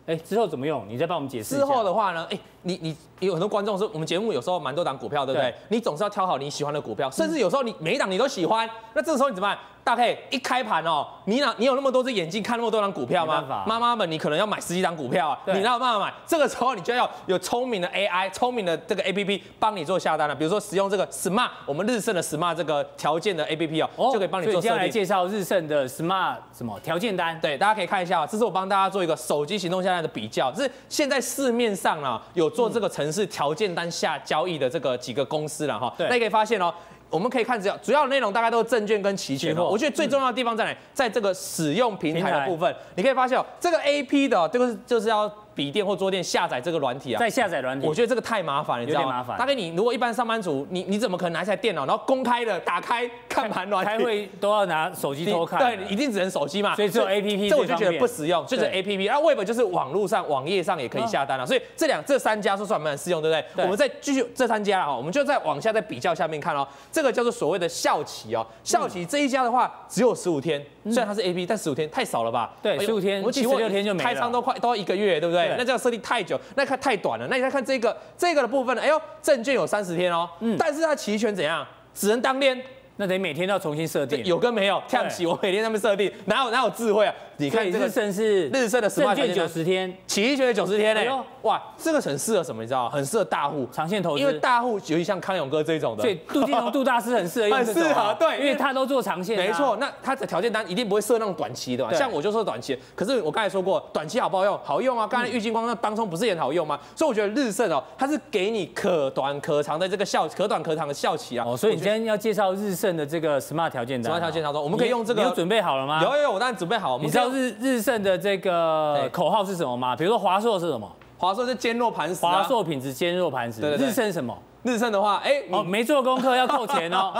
[0.06, 0.84] 哎，之后怎么用？
[0.88, 1.54] 你再帮我们解释。
[1.54, 2.26] 之后的话呢？
[2.30, 5.54] 哎，你你有很多观众说，我们节目有时候蛮多档股票，对不对？
[5.68, 9.58] 你总是要挑好你喜欢的股票，甚至有时候你每一档你都喜欢，那这个时候你怎么办？
[9.82, 13.64] 大概一开盘哦，你哪你有那么多只眼睛看那么多档股票吗？
[13.66, 16.12] 妈妈们，你可能要买十几档股票啊，你哪有办法买？
[16.26, 20.34] 这个时候你就要有聪明的 AI，聪明的这个 APP 帮你做下单了。
[20.34, 24.62] 比如说使用这个 Smart，我们日盛的 Smart 这个条件的 APP 哦，就可以帮你做设定。
[24.62, 27.40] 接下来介绍日盛的 Smart 什么条件单？
[27.40, 30.52] 对，大家可以看一下，这是我帮大家做一个手机行动下单的比较。
[30.52, 35.94] 这是现在市面上啊有做这个城市条件单下交易的这个几个公司了哈。
[35.96, 36.74] 对，那你可以发现哦。
[37.08, 39.52] 我们可以看，只要主要的内容大概都是证券跟期权。
[39.56, 40.76] 我觉得最重要的地方在哪？
[40.94, 45.28] 在这个使用平台的部分，你可以发现哦，这个 AP 的这个就是要。
[45.54, 49.08] 笔电或桌垫下载这个软体啊，再下载软体，我觉得这个太麻烦了，你知道吗？
[49.08, 49.38] 麻烦。
[49.38, 53.90] 大概你如果一般上班族，你你怎么可能拿一台电脑，然后公开的打开看盘软体？
[53.90, 55.58] 开会都要拿手机偷看。
[55.58, 56.74] 对，一定只能手机嘛。
[56.76, 58.44] 所以只有 APP，这我就觉得不实用。
[58.46, 61.46] 就是 APP，然后 Web 就是网络上、网页上也可以下单了。
[61.46, 63.64] 所以这两这三家说算蛮适用，对不对？
[63.64, 66.66] 我们再继续这三家啊，我们就再往下再比较下面看哦。
[66.92, 72.52] 这个叫做所谓的校企哦，校企这一家的话只有十五天，虽然它是 APP，但十五天太少了吧？
[72.62, 74.08] 对，十五天，我们十六天就没了。
[74.08, 75.39] 开仓都快都要一个月，对不对？
[75.56, 76.40] 那这样设定太久。
[76.56, 78.82] 那看太短了，那你再看这个这个的部分呢？
[78.82, 81.66] 哎呦，证券有三十天哦，嗯，但是它期权怎样？
[81.94, 82.60] 只能当天。
[82.96, 84.82] 那得每天都要重新设定，有跟没有？
[84.86, 87.14] 跳起，我每天在那么设定，哪有哪有智慧啊？
[87.40, 91.10] 你看这个日盛是日盛的证券九十天，期权九十天嘞，
[91.42, 92.60] 哇，这个很适合什么？
[92.60, 99.78] 你知道很适合大户长线投资，因为大户尤其像康永哥这种的，对，杜金龙 杜大师很适合，很适合，对，因为他都做长线，没错。
[99.80, 102.78] 那他的条件单一定不会设那种短期的嘛，像我就设短期。
[102.94, 104.60] 可是我刚才说过，短期好不好用？
[104.62, 105.06] 好用啊！
[105.06, 106.78] 刚才郁金光那当中不是也很好用吗？
[106.94, 111.46] 所以我觉得日盛哦，它是给你可短可长的这个效，可短可长的效期啊。
[111.48, 113.70] 哦，所以你今天要介绍日盛的这个 smart。
[113.70, 115.22] 条件单，smart，条件当中，我们可以用这个。
[115.22, 116.02] 你有准备好了吗？
[116.02, 116.98] 有有有，我当然准备好。
[116.98, 119.96] 你知道日日盛的这个口号是什么吗？
[119.96, 120.90] 比如说华硕是什么？
[121.16, 122.20] 华硕是坚若磐石。
[122.20, 123.60] 华硕品质坚若磐石。
[123.62, 124.36] 日盛什么？
[124.62, 127.12] 日盛的话，哎，哦，没做功课要扣钱哦。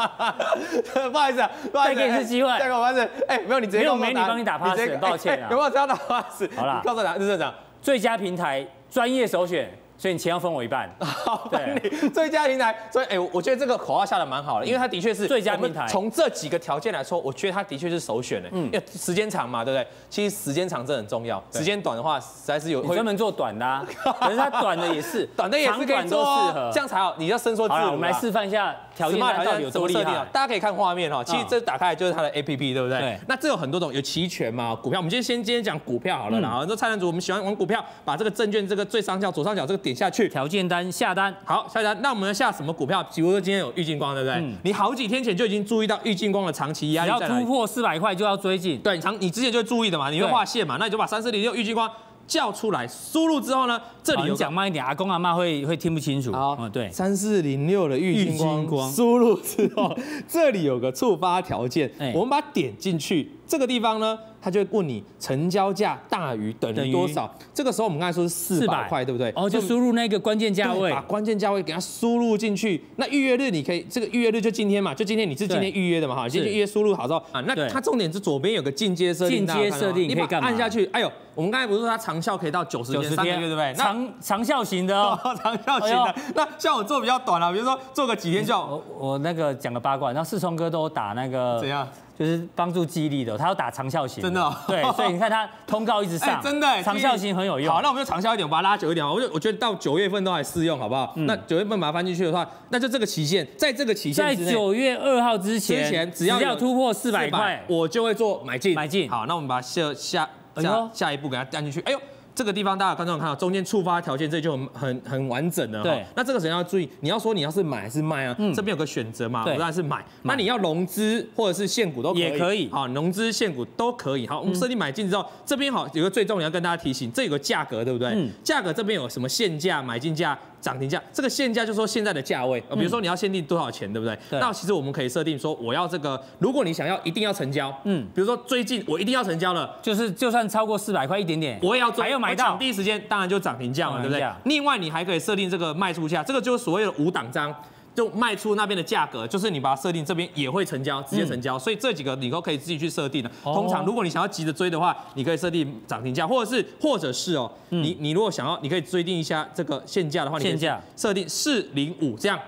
[1.11, 1.43] 不好意思，
[1.73, 2.49] 再给你一次机会。
[2.59, 3.09] 再给我 pass。
[3.29, 5.49] 哎，没有，你直接没有美女帮你打 pass，抱歉啊。
[5.51, 6.47] 有没有这样打 pass？
[6.55, 9.71] 好了，告诉大家，日盛长最佳平台专业首选。
[10.01, 10.89] 所以你钱要分我一半。
[10.99, 12.75] 好，对，最佳平台。
[12.91, 15.87] 所以，哎，我觉得这个口号下的蛮好的，因为它的确是最佳平台。
[15.89, 18.49] 从这几个条件来说，我觉得它的确是首选的。
[18.53, 19.87] 嗯，因为时间长嘛，对不对？
[20.09, 22.81] 其实时间长这很重要，时间短的话，实在是有。
[22.83, 23.87] 专门做短的，
[24.21, 26.25] 可是它短的也是，短的也是可以做，
[26.73, 27.15] 这样才好。
[27.19, 27.91] 你要伸缩自如。
[27.91, 30.25] 我们来示范一下条件单到底有多厉害。
[30.33, 33.01] 大家可以看画面哈，其实这打开来就是它的 APP，对不对？
[33.01, 33.19] 对。
[33.29, 34.99] 那这有很多种，有期权嘛，股票。
[34.99, 40.61] 我们今天先今天讲股票好了，然后这菜单组我们喜欢玩股票，把这个证券这个最上角左上角这个点下去，条件。
[40.71, 43.03] 单下单好下单，那我们要下什么股票？
[43.13, 44.37] 比如说今天有玉金光，对不对？
[44.37, 48.79] 嗯、你好几天前就已经注意到玉金光的长期压力，要突破四百块就要追进。
[48.79, 51.91] 对，长你之前就会注意的嘛，你会画线嘛，那你就把三四零六玉金光
[52.27, 56.31] 叫出来，输入之后呢，这里有讲慢一点，阿公阿妈会会听不清楚。
[56.33, 58.37] 好，对，三四零六的玉金
[58.69, 59.93] 光输入之后，
[60.29, 63.33] 这里有个触发条件，欸、我们把它点进去。
[63.49, 67.33] 这个地方呢，他就会问你成交价大于等于多少？
[67.53, 69.33] 这个时候我们刚才说是四百块，对不对？
[69.37, 72.83] 哦，就输入那个关键价位，把关键价位给它输入进去。
[72.97, 80.41] 那预约日你可以，这个预约日就今天嘛，就今天你是今天预约的嘛，哈，今天预约输入好之后啊，那它重点是左边有个进阶设定，进阶设定你可以？
[80.41, 83.73] 按下去，哎呦，我们刚才不是说它长效可以到九十天，三个月，对不对？
[83.73, 86.15] 长长效型的哦， 长效型的。
[86.35, 88.59] 那像我做比较短了，比如说做个几天就。
[88.59, 91.89] 我我那个讲个八卦，然后世聪哥都打那个怎样？
[92.19, 97.73] 就是帮助记忆力的，他要打长效型，真的、哦，对，所以你看他通告一直上，欸、 真的，长效型很有用。
[97.73, 101.15] 好，那我们就长效一点，我把它拉久一点，我就我觉得到九月份都还适用，好不好？
[101.17, 109.09] 嗯、那九月份把它翻进去的话，那就这个期限，在这个期限在九月二号之前，之前只要要突破四百块，我就会做买进，买进。
[109.09, 112.01] 好，那我们把下下下下一步给它按进去，哎呦。
[112.33, 115.83] 这个地方大家观众看到中间触发条件，这就很很很完整了。
[115.83, 118.35] 对，那这个时候要注意，你要说你要是买还是卖啊？
[118.39, 120.03] 嗯，这边有个选择嘛，我当然是买。
[120.23, 122.23] 那你要融资或者是现股都可以。
[122.23, 122.71] 也可以。
[122.71, 124.27] 好，融资现股都可以。
[124.27, 128.09] 好，我们设定买进之后，这边好有个最重要要跟大家提醒，这有个价格，对不对？
[128.15, 128.31] 嗯。
[128.43, 131.03] 价格这边有什么限价、买进价、涨停价？
[131.13, 132.61] 这个现价就是说现在的价位。
[132.73, 134.17] 比如说你要限定多少钱，对不对？
[134.29, 134.39] 对。
[134.41, 143.01] 那其实我们可以设定说，我要这个，如果你想要一定要成交，嗯，比如说最近我一定要成交了，就是就算超过四百块一点点，我也要还要买到第一时间。
[143.09, 144.25] 当然就涨停价嘛，对不对？
[144.45, 147.55] 另外你还可以设定这个卖出价，这个就是所谓的五档张，
[147.95, 151.59] 就卖出那边的价格，就是你把它设定这边也会成交，直接成交。
[151.59, 153.31] 所以这几个你都可以自己去设定的。
[153.43, 162.39] 通常如果你想要急着追的话，你可以设定涨停价，或者是或者是哦，你你如果想要，你可以追定一下这个现价的话，你现价设定四零五这样。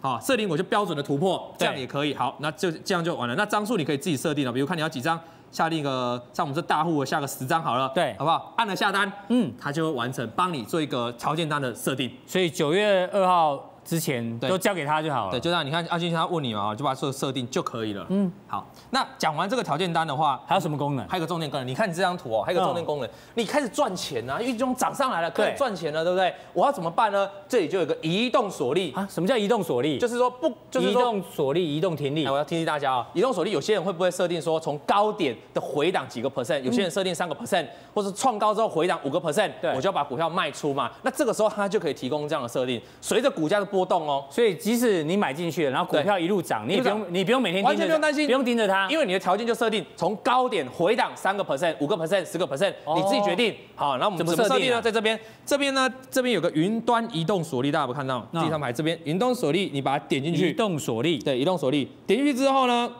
[0.00, 2.14] 好，设定我就标准的突破，这样也可以。
[2.14, 3.34] 好，那就这样就完了。
[3.34, 5.18] 那张数你可以自己设定了，比如看你要几张，
[5.50, 8.54] 下定一个像我们这大户下个十张好了，对，好不好？
[8.56, 12.10] 按了下单，嗯，它就会完成帮你做一个条件单的设定。
[12.26, 13.70] 所以九月二号。
[13.84, 15.30] 之前都交给他就好了。
[15.30, 15.64] 对，就这样。
[15.64, 18.06] 你看阿军他问你嘛，就把它设设定就可以了。
[18.08, 18.66] 嗯，好。
[18.90, 21.06] 那讲完这个条件单的话，还有什么功能？
[21.08, 21.68] 还有个重点功能。
[21.68, 23.08] 你看你这张图哦，还有个重点功能。
[23.34, 26.34] 你开始赚钱啊，因为这种涨上来了，可以赚钱了，对不对？
[26.52, 27.28] 我要怎么办呢？
[27.48, 29.06] 这里就有个移动锁力啊。
[29.10, 29.98] 什么叫移动锁力？
[29.98, 32.26] 就是说不，就是移动锁力、移动停利。
[32.26, 36.60] 我要提醒大家啊，移动锁力有些人会不会设定说从高点的回档几个 percent？
[36.60, 40.90] 有些人设定三个 percent，或是创高之后回档五个 percent，对，我就要把股票卖出嘛。
[41.02, 44.54] 那这个时候他就可以提供这样的设定，随着股价的波动哦，所以。
[44.54, 53.54] 即使你买进去了，然后股票一路涨，你也不用你不用每天完全不用担心，不用盯着它，因为你的条件就设定从高点回档三个 percent、五个 percent、十个 percent，你自己决定。
[53.74, 54.80] 好，那我们怎么设定呢？
[54.80, 58.26] 在这边，这边呢，这边有个云端移动锁利，大家有看到？
[58.32, 60.50] 第一张牌这边云端锁利，你把它点进去。
[60.50, 62.90] 移动锁利，对，移动锁利，点进去之后呢，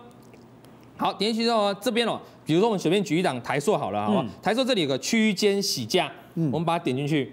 [0.97, 4.25] 好，点进去之后呢，这边哦，比如说我们随便举一档台塑好了，好不好？
[4.43, 7.33] 台塑这里有个区间洗价，嗯，我们把它点进去。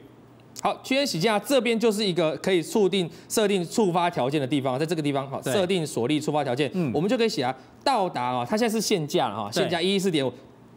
[0.61, 7.53] 好，区间洗价这边就是一个可以触定设定触发条件的地方，在这个地方好，设定锁利触发条件，嗯，我们就可以写啊，
[7.83, 10.31] 到达啊，它现在是限价了哈，限价一一四点五，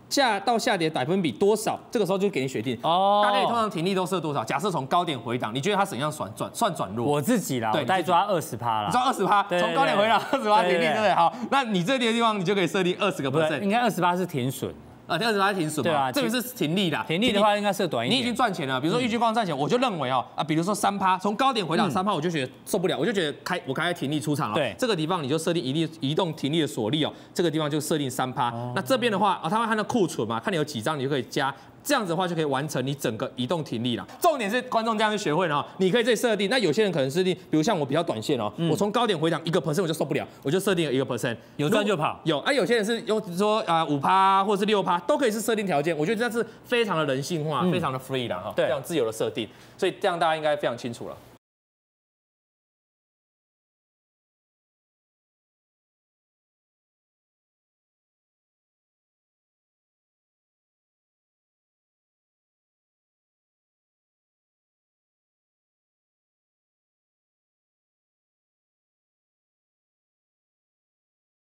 [0.09, 4.43] 价到下跌百分比多少，这个时候就给你决定哦，大概通常停利都设多少？
[4.43, 7.07] 假设从高点回档，你觉得它怎样算转算转弱？
[7.07, 11.13] 我自己啦，对，大概抓二十趴啦，抓二十趴，从高点回档二十趴停利，对不对？
[11.13, 14.73] 好，那你这里的地方你就可以设定二十个 percent，应该二十趴是停损。
[15.07, 18.19] 啊，第二十趴停损嘛，对啊，这个是停利的，停利的话应该设短一点。
[18.19, 24.55] 你已经赚钱了，比如说预计光赚钱，我就认为哦，啊，比如说三趴，从高点回档三趴，我就觉得受不了，我就觉得开我开停利出场了。
[24.55, 28.51] 对，这个地方你就设定移利移动停利的锁利哦，这个地方就设定三趴。
[28.75, 31.55] 那这边的话啊，它会看到库存嘛，看你有几张，你就可以加。
[31.85, 34.07] 这样子的话就可以完成你整个移动停力了。
[34.21, 36.49] 重点是观众这样就学会了哈，你可以自己设定。
[36.49, 42.19] 那有些人可能设定，比如像我比较短线哦，我从高点回档一个 percent 我就受不了，我就设定了一个 percent，有赚就跑。
[42.25, 51.17] 有啊，有些人是用说啊五趴或者是六趴都可以是设定条件，我觉得这是非常的人性化，非常的 free 了哈，非常自由的设定，所以这样大家应该非常清楚了。